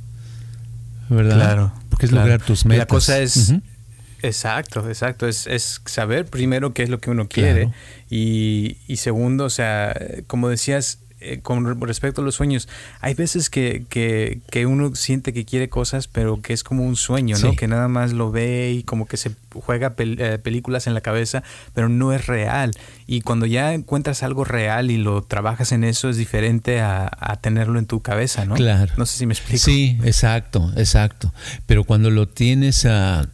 ¿Verdad? 1.09 1.35
Claro. 1.35 1.73
Porque 1.89 2.05
es 2.05 2.11
lograr 2.11 2.41
tus 2.41 2.65
metas. 2.65 2.79
La 2.79 2.85
cosa 2.87 3.19
es, 3.19 3.53
exacto, 4.21 4.87
exacto, 4.87 5.27
es, 5.27 5.47
es, 5.47 5.81
saber 5.85 6.25
primero 6.25 6.73
qué 6.73 6.83
es 6.83 6.89
lo 6.89 6.99
que 6.99 7.09
uno 7.09 7.27
quiere 7.27 7.71
y, 8.09 8.77
y 8.87 8.97
segundo, 8.97 9.45
o 9.45 9.49
sea, 9.49 9.95
como 10.27 10.49
decías, 10.49 10.99
eh, 11.21 11.39
con 11.41 11.79
respecto 11.81 12.21
a 12.21 12.23
los 12.23 12.35
sueños, 12.35 12.67
hay 12.99 13.13
veces 13.13 13.49
que, 13.49 13.85
que, 13.89 14.65
uno 14.65 14.95
siente 14.95 15.33
que 15.33 15.45
quiere 15.45 15.69
cosas, 15.69 16.07
pero 16.07 16.41
que 16.41 16.53
es 16.53 16.63
como 16.63 16.83
un 16.83 16.95
sueño, 16.95 17.37
¿no? 17.37 17.55
Que 17.55 17.67
nada 17.67 17.87
más 17.87 18.11
lo 18.11 18.31
ve 18.31 18.71
y 18.71 18.83
como 18.83 19.05
que 19.05 19.17
se 19.17 19.31
juega 19.53 19.93
eh, 19.97 20.39
películas 20.41 20.87
en 20.87 20.93
la 20.93 21.01
cabeza, 21.01 21.43
pero 21.73 21.89
no 21.89 22.11
es 22.11 22.25
real. 22.25 22.71
Y 23.05 23.21
cuando 23.21 23.45
ya 23.45 23.73
encuentras 23.73 24.23
algo 24.23 24.43
real 24.43 24.89
y 24.89 24.97
lo 24.97 25.21
trabajas 25.21 25.71
en 25.71 25.83
eso, 25.83 26.09
es 26.09 26.17
diferente 26.17 26.81
a, 26.81 27.09
a 27.19 27.35
tenerlo 27.37 27.77
en 27.77 27.85
tu 27.85 28.01
cabeza, 28.01 28.45
¿no? 28.45 28.55
Claro. 28.55 28.91
No 28.97 29.05
sé 29.05 29.19
si 29.19 29.25
me 29.25 29.33
explico. 29.33 29.63
Sí, 29.63 29.99
exacto, 30.03 30.71
exacto. 30.75 31.33
Pero 31.67 31.83
cuando 31.83 32.09
lo 32.09 32.27
tienes 32.27 32.85
a 32.85 33.29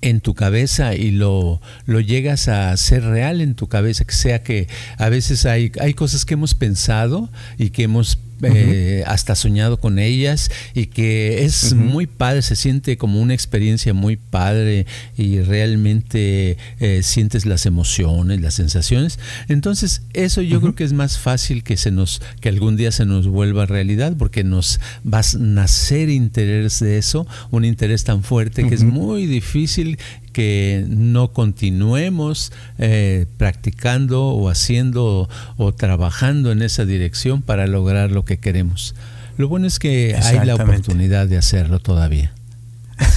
en 0.00 0.20
tu 0.20 0.34
cabeza 0.34 0.94
y 0.94 1.10
lo, 1.10 1.60
lo 1.86 2.00
llegas 2.00 2.48
a 2.48 2.70
hacer 2.70 3.04
real 3.04 3.40
en 3.40 3.54
tu 3.54 3.68
cabeza, 3.68 4.04
que 4.04 4.14
sea 4.14 4.42
que 4.42 4.68
a 4.96 5.08
veces 5.08 5.46
hay, 5.46 5.72
hay 5.80 5.94
cosas 5.94 6.24
que 6.24 6.34
hemos 6.34 6.54
pensado 6.54 7.30
y 7.56 7.70
que 7.70 7.82
hemos 7.84 8.18
eh, 8.42 9.02
hasta 9.06 9.34
soñado 9.34 9.78
con 9.78 9.98
ellas 9.98 10.50
y 10.74 10.86
que 10.86 11.44
es 11.44 11.74
muy 11.74 12.06
padre, 12.06 12.42
se 12.42 12.56
siente 12.56 12.96
como 12.96 13.20
una 13.20 13.34
experiencia 13.34 13.94
muy 13.94 14.16
padre 14.16 14.86
y 15.16 15.40
realmente 15.40 16.56
eh, 16.80 17.02
sientes 17.02 17.46
las 17.46 17.66
emociones, 17.66 18.40
las 18.40 18.54
sensaciones. 18.54 19.18
Entonces, 19.48 20.02
eso 20.12 20.42
yo 20.42 20.60
creo 20.60 20.74
que 20.74 20.84
es 20.84 20.92
más 20.92 21.18
fácil 21.18 21.62
que 21.62 21.76
se 21.76 21.90
nos, 21.90 22.22
que 22.40 22.48
algún 22.48 22.76
día 22.76 22.92
se 22.92 23.06
nos 23.06 23.26
vuelva 23.26 23.66
realidad, 23.66 24.14
porque 24.18 24.44
nos 24.44 24.80
va 25.06 25.20
a 25.20 25.38
nacer 25.38 26.08
interés 26.08 26.80
de 26.80 26.98
eso, 26.98 27.26
un 27.50 27.64
interés 27.64 28.04
tan 28.04 28.22
fuerte 28.22 28.68
que 28.68 28.74
es 28.74 28.84
muy 28.84 29.26
difícil 29.26 29.98
que 30.32 30.84
no 30.88 31.32
continuemos 31.32 32.52
eh, 32.78 33.26
practicando 33.36 34.26
o 34.26 34.48
haciendo 34.48 35.28
o, 35.56 35.72
trabajando 35.72 36.52
en 36.52 36.62
esa 36.62 36.84
dirección 36.84 37.42
para 37.42 37.66
lograr 37.66 38.10
lo 38.10 38.24
que 38.24 38.38
queremos. 38.38 38.94
Lo 39.36 39.48
bueno 39.48 39.66
es 39.66 39.78
que 39.78 40.16
hay 40.20 40.44
la 40.44 40.56
oportunidad 40.56 41.26
de 41.26 41.36
hacerlo 41.36 41.78
todavía. 41.78 42.32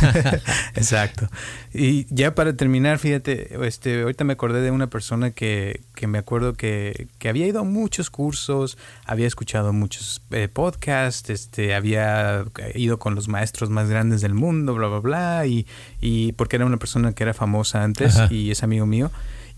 Exacto. 0.75 1.27
Y 1.73 2.05
ya 2.13 2.35
para 2.35 2.55
terminar, 2.55 2.99
fíjate, 2.99 3.57
este, 3.65 4.01
ahorita 4.01 4.23
me 4.23 4.33
acordé 4.33 4.61
de 4.61 4.71
una 4.71 4.87
persona 4.87 5.31
que, 5.31 5.81
que 5.95 6.07
me 6.07 6.17
acuerdo 6.17 6.53
que, 6.53 7.07
que, 7.17 7.29
había 7.29 7.47
ido 7.47 7.61
a 7.61 7.63
muchos 7.63 8.09
cursos, 8.09 8.77
había 9.05 9.27
escuchado 9.27 9.73
muchos 9.73 10.21
eh, 10.31 10.47
podcasts, 10.47 11.29
este, 11.29 11.75
había 11.75 12.45
ido 12.75 12.99
con 12.99 13.15
los 13.15 13.27
maestros 13.27 13.69
más 13.69 13.89
grandes 13.89 14.21
del 14.21 14.33
mundo, 14.33 14.73
bla, 14.73 14.87
bla, 14.87 14.99
bla, 14.99 15.45
y, 15.45 15.67
y 15.99 16.33
porque 16.33 16.57
era 16.57 16.65
una 16.65 16.77
persona 16.77 17.13
que 17.13 17.23
era 17.23 17.33
famosa 17.33 17.83
antes 17.83 18.19
y 18.29 18.51
es 18.51 18.63
amigo 18.63 18.85
mío. 18.85 19.11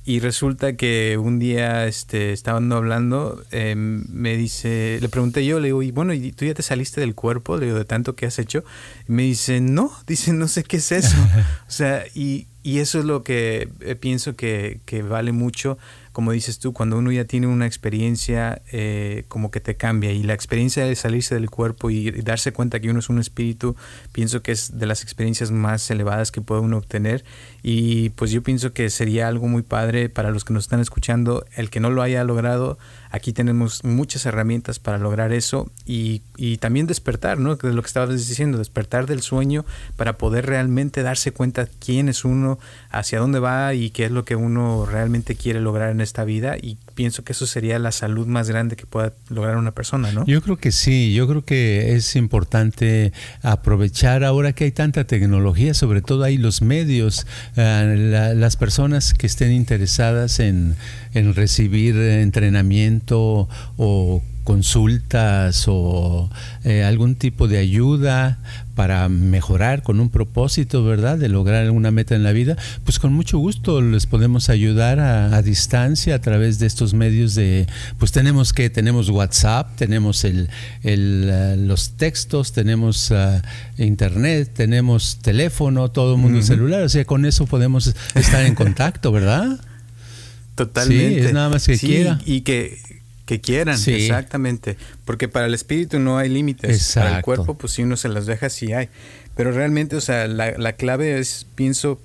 Y 0.06 0.20
resulta 0.20 0.76
que 0.76 1.18
un 1.18 1.39
día 1.39 1.88
este, 1.88 2.34
estaban 2.34 2.70
hablando, 2.74 3.42
em, 3.52 4.04
me 4.10 4.36
dice, 4.36 4.98
le 5.02 5.08
pregunté 5.08 5.46
yo, 5.46 5.62
le 5.62 5.68
digo, 5.68 5.82
y 5.82 5.92
bueno, 5.92 6.13
¿y 6.13 6.34
tú 6.34 6.44
ya 6.44 6.54
te 6.54 6.62
saliste 6.62 7.00
del 7.00 7.16
cuerpo? 7.16 7.58
Le 7.58 7.68
digo, 7.68 7.78
de 7.78 7.86
tanto 7.86 8.13
que 8.16 8.26
has 8.26 8.38
hecho. 8.38 8.66
Y 9.08 9.13
me 9.13 9.24
dice, 9.24 9.62
no, 9.62 9.92
dice, 10.08 10.34
no 10.34 10.50
sé 10.50 10.63
qué 10.63 10.78
es 10.78 10.92
eso. 10.92 11.16
o 11.68 11.72
sea, 11.72 12.04
y, 12.13 12.48
y 12.63 12.80
eso 12.80 13.00
es 13.00 13.06
lo 13.06 13.24
que 13.24 13.70
eh, 13.80 13.96
pienso 13.96 14.36
que, 14.36 14.82
que 14.86 15.04
vale 15.04 15.32
mucho 15.32 15.78
como 16.13 16.32
dices 16.32 16.60
tú, 16.60 16.73
cuando 16.73 16.99
uno 16.99 17.12
ya 17.12 17.26
tiene 17.26 17.47
una 17.47 17.65
experiencia, 17.65 18.62
eh, 18.71 19.26
como 19.28 19.49
que 19.49 19.60
te 19.60 19.76
cambia. 19.76 20.12
Y 20.12 20.21
la 20.21 20.36
experiencia 20.36 20.86
de 20.86 20.95
salirse 20.95 21.34
del 21.34 21.49
cuerpo 21.49 21.89
y, 21.89 22.12
darse 22.12 22.54
cuenta 22.54 22.80
que 22.80 22.91
uno 22.91 22.99
es 22.99 23.10
un 23.10 23.19
espíritu, 23.19 23.76
pienso 24.12 24.43
que 24.43 24.52
es 24.52 24.78
de 24.78 24.86
las 24.86 25.02
experiencias 25.02 25.49
más 25.49 25.89
elevadas 25.89 26.32
que 26.32 26.39
puede 26.39 26.62
uno 26.62 26.78
obtener. 26.78 27.26
Y 27.63 28.12
pues 28.12 28.30
yo 28.30 28.43
pienso 28.43 28.73
que 28.73 28.91
sería 28.91 29.28
algo 29.28 29.47
muy 29.47 29.63
padre 29.63 30.08
para 30.08 30.30
los 30.30 30.45
que 30.45 30.54
nos 30.54 30.65
están 30.65 30.80
escuchando, 30.80 31.45
el 31.56 31.71
que 31.71 31.80
no 31.80 31.89
lo 31.89 32.04
haya 32.04 32.23
logrado, 32.23 32.78
Aquí 33.15 33.32
tenemos 33.32 33.84
muchas 33.84 34.26
herramientas 34.26 34.80
para 34.80 34.97
lograr 34.97 35.34
eso 35.34 35.69
y, 35.86 36.23
y 36.36 36.58
también 36.58 36.88
despertar, 36.88 37.38
¿no? 37.38 37.56
De 37.56 37.71
lo 37.71 37.84
que 37.84 37.86
estabas 37.86 38.10
diciendo, 38.10 38.58
despertar 38.58 39.06
del 39.06 39.21
sueño 39.21 39.65
para 39.97 40.17
poder 40.17 40.47
realmente 40.47 41.04
darse 41.04 41.32
cuenta 41.32 41.67
quién 41.80 42.10
es 42.10 42.26
uno, 42.26 42.58
hacia 42.89 43.19
dónde 43.19 43.38
va 43.38 43.76
y 43.76 43.91
qué 43.91 44.06
es 44.06 44.12
lo 44.12 44.26
que 44.26 44.36
uno 44.36 44.88
realmente 44.88 45.36
quiere 45.36 45.62
lograr 45.62 45.91
en 45.91 46.02
esta 46.02 46.23
vida. 46.23 46.58
Y 46.58 46.80
pienso 46.93 47.23
que 47.23 47.34
eso 47.34 47.45
sería 47.45 47.79
la 47.79 47.91
salud 47.91 48.27
más 48.27 48.49
grande 48.49 48.75
que 48.75 48.86
pueda 48.86 49.13
lograr 49.29 49.58
una 49.58 49.71
persona, 49.71 50.12
¿no? 50.12 50.25
Yo 50.25 50.41
creo 50.41 50.58
que 50.58 50.71
sí, 50.71 51.13
yo 51.13 51.27
creo 51.27 51.43
que 51.43 51.95
es 51.95 52.15
importante 52.15 53.13
aprovechar 53.41 54.23
ahora 54.23 54.53
que 54.53 54.65
hay 54.65 54.71
tanta 54.71 55.06
tecnología, 55.06 55.73
sobre 55.73 56.01
todo 56.01 56.23
hay 56.23 56.38
los 56.38 56.62
medios, 56.62 57.25
eh, 57.56 58.34
las 58.36 58.58
personas 58.58 59.13
que 59.13 59.27
estén 59.27 59.51
interesadas 59.51 60.39
en, 60.39 60.75
en 61.13 61.34
recibir 61.34 61.95
entrenamiento 61.95 63.47
o 63.77 64.21
consultas 64.43 65.65
o 65.67 66.29
eh, 66.63 66.84
algún 66.84 67.15
tipo 67.15 67.47
de 67.47 67.58
ayuda 67.58 68.39
para 68.76 69.08
mejorar 69.10 69.84
con 69.84 70.00
un 70.00 70.10
propósito, 70.10 70.84
¿verdad? 70.84 71.18
De 71.18 71.30
lograr 71.30 71.64
alguna 71.64 71.92
meta 71.92 72.16
en 72.16 72.24
la 72.24 72.32
vida, 72.32 72.58
pues 72.84 73.00
con 73.00 73.14
mucho 73.14 73.38
gusto 73.38 73.82
les 73.82 74.06
podemos 74.06 74.50
ayudar 74.50 75.00
a, 75.00 75.42
distancia 75.42 76.16
a 76.16 76.20
través 76.20 76.60
de 76.60 76.68
estos 76.68 76.94
medios 76.94 77.36
de, 77.36 77.68
pues 77.98 78.12
tenemos 78.12 78.54
que, 78.54 78.70
tenemos 78.70 79.10
WhatsApp, 79.10 79.76
tenemos 79.76 80.24
el, 80.24 80.50
el 80.84 81.30
eh, 81.30 81.56
los 81.58 81.92
textos, 81.92 82.54
tenemos 82.54 83.12
eh, 83.12 83.42
internet, 83.78 84.52
tenemos 84.54 85.20
teléfono, 85.22 85.92
todo 85.92 86.16
el 86.16 86.22
mundo 86.22 86.42
celular, 86.42 86.84
o 86.84 86.90
sea, 86.90 87.06
con 87.06 87.26
eso 87.26 87.46
podemos 87.46 87.94
estar 88.16 88.46
en 88.46 88.56
contacto, 88.56 89.12
¿verdad? 89.12 89.60
Totalmente. 90.56 91.22
Sí, 91.22 91.28
es 91.28 91.34
nada 91.34 91.50
más 91.50 91.66
que 91.66 91.78
quiera. 91.78 92.20
Y 92.26 92.42
que, 92.42 93.03
que 93.26 93.42
quieran, 93.42 93.80
exactamente. 93.86 94.78
Porque 95.06 95.28
para 95.28 95.46
el 95.46 95.54
espíritu 95.54 96.00
no 96.00 96.18
hay 96.18 96.30
límites. 96.30 96.94
Para 96.96 97.18
el 97.18 97.24
cuerpo, 97.24 97.58
pues 97.58 97.74
si 97.74 97.84
uno 97.84 97.96
se 97.96 98.10
las 98.10 98.26
deja, 98.26 98.50
sí 98.50 98.74
hay. 98.74 98.90
Pero 99.36 99.52
realmente, 99.52 99.96
o 99.96 100.02
sea, 100.02 100.28
la, 100.28 100.52
la 100.58 100.74
clave 100.74 101.20
es, 101.20 101.48
pienso, 101.56 102.00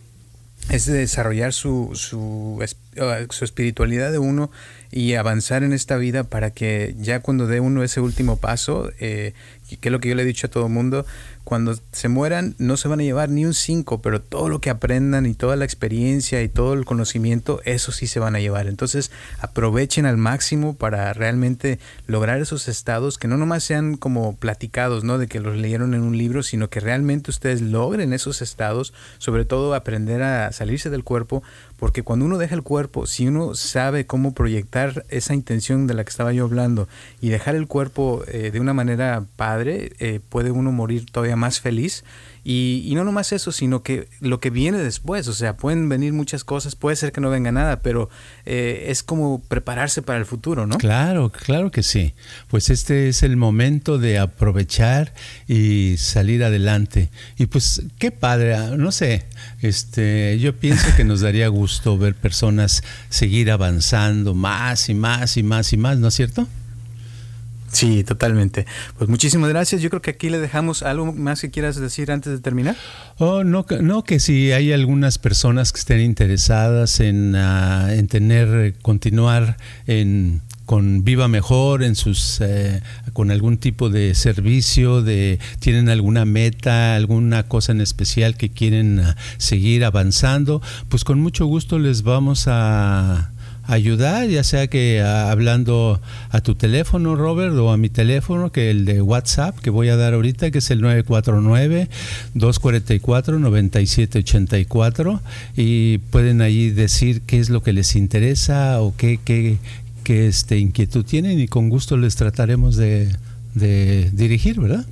es 0.70 0.86
de 0.86 0.94
desarrollar 0.94 1.52
su, 1.52 1.90
su, 1.94 2.64
su 3.30 3.44
espiritualidad 3.44 4.12
de 4.12 4.18
uno 4.18 4.50
y 4.90 5.14
avanzar 5.14 5.62
en 5.62 5.72
esta 5.72 5.96
vida 5.96 6.24
para 6.24 6.50
que 6.50 6.94
ya 6.98 7.20
cuando 7.20 7.46
dé 7.46 7.60
uno 7.60 7.82
ese 7.82 8.00
último 8.00 8.36
paso, 8.36 8.90
eh, 9.00 9.34
que 9.76 9.88
es 9.88 9.92
lo 9.92 10.00
que 10.00 10.08
yo 10.08 10.14
le 10.14 10.22
he 10.22 10.26
dicho 10.26 10.46
a 10.46 10.50
todo 10.50 10.66
el 10.66 10.72
mundo, 10.72 11.04
cuando 11.48 11.74
se 11.92 12.08
mueran 12.08 12.54
no 12.58 12.76
se 12.76 12.88
van 12.88 13.00
a 13.00 13.04
llevar 13.04 13.30
ni 13.30 13.46
un 13.46 13.54
5, 13.54 14.02
pero 14.02 14.20
todo 14.20 14.50
lo 14.50 14.60
que 14.60 14.68
aprendan 14.68 15.24
y 15.24 15.32
toda 15.32 15.56
la 15.56 15.64
experiencia 15.64 16.42
y 16.42 16.48
todo 16.50 16.74
el 16.74 16.84
conocimiento, 16.84 17.62
eso 17.64 17.90
sí 17.90 18.06
se 18.06 18.20
van 18.20 18.36
a 18.36 18.40
llevar. 18.40 18.66
Entonces 18.66 19.10
aprovechen 19.40 20.04
al 20.04 20.18
máximo 20.18 20.76
para 20.76 21.10
realmente 21.14 21.78
lograr 22.06 22.40
esos 22.40 22.68
estados 22.68 23.16
que 23.16 23.28
no 23.28 23.38
nomás 23.38 23.64
sean 23.64 23.96
como 23.96 24.36
platicados, 24.36 25.04
¿no? 25.04 25.16
De 25.16 25.26
que 25.26 25.40
los 25.40 25.56
leyeron 25.56 25.94
en 25.94 26.02
un 26.02 26.18
libro, 26.18 26.42
sino 26.42 26.68
que 26.68 26.80
realmente 26.80 27.30
ustedes 27.30 27.62
logren 27.62 28.12
esos 28.12 28.42
estados, 28.42 28.92
sobre 29.16 29.46
todo 29.46 29.74
aprender 29.74 30.22
a 30.22 30.52
salirse 30.52 30.90
del 30.90 31.02
cuerpo, 31.02 31.42
porque 31.78 32.02
cuando 32.02 32.26
uno 32.26 32.38
deja 32.38 32.56
el 32.56 32.62
cuerpo, 32.62 33.06
si 33.06 33.26
uno 33.26 33.54
sabe 33.54 34.04
cómo 34.04 34.34
proyectar 34.34 35.06
esa 35.08 35.32
intención 35.32 35.86
de 35.86 35.94
la 35.94 36.04
que 36.04 36.10
estaba 36.10 36.32
yo 36.32 36.44
hablando 36.44 36.88
y 37.20 37.30
dejar 37.30 37.54
el 37.54 37.68
cuerpo 37.68 38.22
eh, 38.26 38.50
de 38.50 38.60
una 38.60 38.74
manera 38.74 39.24
padre, 39.36 39.57
eh, 39.66 40.20
puede 40.28 40.50
uno 40.50 40.70
morir 40.70 41.06
todavía 41.10 41.36
más 41.36 41.60
feliz. 41.60 42.04
Y, 42.44 42.92
no 42.94 43.04
nomás 43.04 43.32
eso, 43.32 43.52
sino 43.52 43.82
que 43.82 44.08
lo 44.20 44.40
que 44.40 44.48
viene 44.48 44.78
después, 44.78 45.28
o 45.28 45.34
sea, 45.34 45.58
pueden 45.58 45.90
venir 45.90 46.14
muchas 46.14 46.44
cosas, 46.44 46.76
puede 46.76 46.96
ser 46.96 47.12
que 47.12 47.20
no 47.20 47.28
venga 47.28 47.52
nada, 47.52 47.82
pero 47.82 48.08
eh, 48.46 48.86
es 48.88 49.02
como 49.02 49.42
prepararse 49.42 50.00
para 50.00 50.18
el 50.18 50.24
futuro, 50.24 50.66
¿no? 50.66 50.78
Claro, 50.78 51.30
claro 51.30 51.70
que 51.70 51.82
sí. 51.82 52.14
Pues 52.48 52.70
este 52.70 53.08
es 53.08 53.22
el 53.22 53.36
momento 53.36 53.98
de 53.98 54.18
aprovechar 54.18 55.12
y 55.46 55.96
salir 55.98 56.42
adelante. 56.42 57.10
Y 57.36 57.46
pues 57.46 57.82
qué 57.98 58.12
padre, 58.12 58.54
ah, 58.54 58.76
no 58.78 58.92
sé, 58.92 59.26
este, 59.60 60.38
yo 60.40 60.56
pienso 60.56 60.86
que 60.96 61.04
nos 61.04 61.20
daría 61.20 61.48
gusto 61.48 61.98
ver 61.98 62.14
personas 62.14 62.82
seguir 63.10 63.50
avanzando 63.50 64.34
más 64.34 64.88
y 64.88 64.94
más 64.94 65.36
y 65.36 65.42
más 65.42 65.72
y 65.72 65.76
más, 65.76 65.98
¿no 65.98 66.08
es 66.08 66.14
cierto? 66.14 66.48
Sí, 67.70 68.02
totalmente. 68.04 68.66
Pues 68.96 69.10
muchísimas 69.10 69.50
gracias. 69.50 69.82
Yo 69.82 69.90
creo 69.90 70.02
que 70.02 70.10
aquí 70.10 70.30
le 70.30 70.38
dejamos 70.38 70.82
algo 70.82 71.12
más 71.12 71.40
que 71.40 71.50
quieras 71.50 71.76
decir 71.76 72.10
antes 72.10 72.32
de 72.32 72.40
terminar. 72.40 72.76
Oh, 73.18 73.44
no, 73.44 73.66
no 73.80 74.04
que 74.04 74.20
si 74.20 74.52
hay 74.52 74.72
algunas 74.72 75.18
personas 75.18 75.72
que 75.72 75.80
estén 75.80 76.00
interesadas 76.00 77.00
en, 77.00 77.34
ah, 77.36 77.88
en 77.92 78.08
tener, 78.08 78.74
continuar 78.82 79.56
en 79.86 80.42
con 80.68 81.02
Viva 81.02 81.28
Mejor, 81.28 81.82
en 81.82 81.96
sus, 81.96 82.42
eh, 82.42 82.82
con 83.14 83.30
algún 83.30 83.56
tipo 83.56 83.88
de 83.88 84.14
servicio, 84.14 85.00
de, 85.00 85.38
tienen 85.60 85.88
alguna 85.88 86.26
meta, 86.26 86.94
alguna 86.94 87.44
cosa 87.44 87.72
en 87.72 87.80
especial 87.80 88.36
que 88.36 88.50
quieren 88.50 89.00
ah, 89.00 89.16
seguir 89.38 89.82
avanzando, 89.82 90.60
pues 90.90 91.04
con 91.04 91.20
mucho 91.20 91.46
gusto 91.46 91.78
les 91.78 92.02
vamos 92.02 92.48
a 92.48 93.30
ayudar, 93.68 94.28
ya 94.28 94.42
sea 94.42 94.66
que 94.66 95.00
ah, 95.02 95.30
hablando 95.30 96.02
a 96.30 96.40
tu 96.40 96.56
teléfono, 96.56 97.14
Robert, 97.14 97.54
o 97.54 97.70
a 97.70 97.76
mi 97.76 97.90
teléfono, 97.90 98.50
que 98.50 98.70
el 98.70 98.86
de 98.86 99.02
WhatsApp 99.02 99.58
que 99.58 99.68
voy 99.70 99.90
a 99.90 99.96
dar 99.96 100.14
ahorita, 100.14 100.50
que 100.50 100.58
es 100.58 100.70
el 100.70 100.82
949-244-9784, 102.34 105.20
y 105.56 105.98
pueden 105.98 106.40
ahí 106.40 106.70
decir 106.70 107.20
qué 107.22 107.38
es 107.38 107.50
lo 107.50 107.62
que 107.62 107.74
les 107.74 107.94
interesa 107.94 108.80
o 108.80 108.96
qué, 108.96 109.20
qué, 109.22 109.58
que 110.02 110.26
este, 110.26 110.58
inquietud 110.58 111.04
tienen 111.04 111.38
y 111.38 111.46
con 111.46 111.68
gusto 111.68 111.98
les 111.98 112.16
trataremos 112.16 112.76
de, 112.76 113.14
dirigir, 113.54 114.60
¿verdad? 114.60 114.86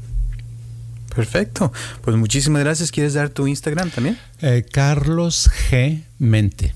Perfecto. 1.15 1.73
Pues 2.03 2.17
muchísimas 2.17 2.63
gracias. 2.63 2.91
¿Quieres 2.91 3.15
dar 3.15 3.31
tu 3.31 3.47
Instagram 3.47 3.89
también? 3.89 4.19
Eh, 4.43 4.67
Carlos 4.71 5.49
G. 5.71 6.03
Mente. 6.19 6.75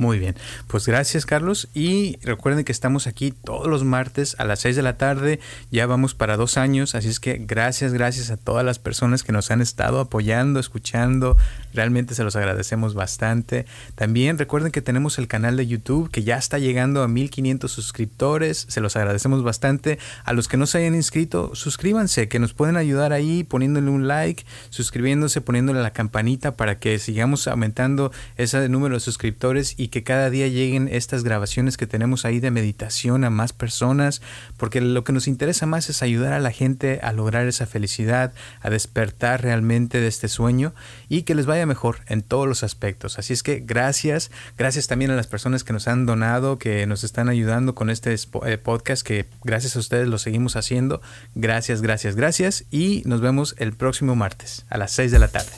Muy 0.00 0.18
bien, 0.18 0.34
pues 0.66 0.86
gracias 0.86 1.26
Carlos. 1.26 1.68
Y 1.74 2.16
recuerden 2.22 2.64
que 2.64 2.72
estamos 2.72 3.06
aquí 3.06 3.32
todos 3.32 3.66
los 3.66 3.84
martes 3.84 4.34
a 4.38 4.46
las 4.46 4.60
6 4.60 4.76
de 4.76 4.80
la 4.80 4.96
tarde, 4.96 5.40
ya 5.70 5.84
vamos 5.84 6.14
para 6.14 6.38
dos 6.38 6.56
años, 6.56 6.94
así 6.94 7.10
es 7.10 7.20
que 7.20 7.36
gracias, 7.38 7.92
gracias 7.92 8.30
a 8.30 8.38
todas 8.38 8.64
las 8.64 8.78
personas 8.78 9.22
que 9.22 9.32
nos 9.32 9.50
han 9.50 9.60
estado 9.60 10.00
apoyando, 10.00 10.58
escuchando, 10.58 11.36
realmente 11.74 12.14
se 12.14 12.24
los 12.24 12.36
agradecemos 12.36 12.94
bastante. 12.94 13.66
También 13.94 14.38
recuerden 14.38 14.72
que 14.72 14.82
tenemos 14.82 15.18
el 15.18 15.28
canal 15.28 15.56
de 15.56 15.66
YouTube 15.66 16.10
que 16.10 16.22
ya 16.22 16.36
está 16.36 16.58
llegando 16.58 17.02
a 17.02 17.08
1500 17.08 17.70
suscriptores, 17.70 18.66
se 18.68 18.80
los 18.80 18.96
agradecemos 18.96 19.42
bastante. 19.42 19.98
A 20.24 20.32
los 20.32 20.48
que 20.48 20.56
no 20.56 20.66
se 20.66 20.78
hayan 20.78 20.94
inscrito, 20.94 21.54
suscríbanse, 21.54 22.28
que 22.28 22.38
nos 22.38 22.54
pueden 22.54 22.76
ayudar 22.76 23.12
ahí 23.12 23.44
poniéndole 23.44 23.90
un 23.90 24.08
like, 24.08 24.44
suscribiéndose, 24.70 25.40
poniéndole 25.40 25.82
la 25.82 25.92
campanita 25.92 26.56
para 26.56 26.78
que 26.78 26.98
sigamos 26.98 27.46
aumentando 27.46 28.12
ese 28.36 28.68
número 28.68 28.94
de 28.94 29.00
suscriptores 29.00 29.74
y 29.76 29.88
que 29.88 30.02
cada 30.02 30.30
día 30.30 30.48
lleguen 30.48 30.88
estas 30.88 31.24
grabaciones 31.24 31.76
que 31.76 31.86
tenemos 31.86 32.24
ahí 32.24 32.40
de 32.40 32.50
meditación 32.50 33.24
a 33.24 33.30
más 33.30 33.52
personas, 33.52 34.22
porque 34.56 34.80
lo 34.80 35.04
que 35.04 35.12
nos 35.12 35.28
interesa 35.28 35.66
más 35.66 35.88
es 35.90 36.02
ayudar 36.02 36.32
a 36.32 36.40
la 36.40 36.50
gente 36.50 37.00
a 37.02 37.12
lograr 37.12 37.46
esa 37.46 37.66
felicidad, 37.66 38.32
a 38.60 38.70
despertar 38.70 39.42
realmente 39.42 40.00
de 40.00 40.08
este 40.08 40.28
sueño 40.28 40.72
y 41.08 41.22
que 41.22 41.34
les 41.34 41.46
vaya 41.46 41.59
mejor 41.66 41.98
en 42.06 42.22
todos 42.22 42.46
los 42.46 42.62
aspectos. 42.62 43.18
Así 43.18 43.32
es 43.32 43.42
que 43.42 43.60
gracias, 43.60 44.30
gracias 44.58 44.86
también 44.86 45.10
a 45.10 45.16
las 45.16 45.26
personas 45.26 45.64
que 45.64 45.72
nos 45.72 45.88
han 45.88 46.06
donado, 46.06 46.58
que 46.58 46.86
nos 46.86 47.04
están 47.04 47.28
ayudando 47.28 47.74
con 47.74 47.90
este 47.90 48.14
eh, 48.14 48.58
podcast, 48.58 49.06
que 49.06 49.26
gracias 49.44 49.76
a 49.76 49.78
ustedes 49.78 50.08
lo 50.08 50.18
seguimos 50.18 50.56
haciendo. 50.56 51.00
Gracias, 51.34 51.82
gracias, 51.82 52.16
gracias 52.16 52.64
y 52.70 53.02
nos 53.06 53.20
vemos 53.20 53.54
el 53.58 53.72
próximo 53.72 54.16
martes 54.16 54.66
a 54.68 54.78
las 54.78 54.92
6 54.92 55.12
de 55.12 55.18
la 55.18 55.28
tarde. 55.28 55.52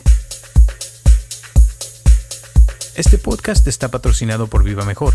Este 2.95 3.17
podcast 3.17 3.67
está 3.67 3.91
patrocinado 3.91 4.49
por 4.49 4.65
Viva 4.65 4.85
Mejor. 4.85 5.15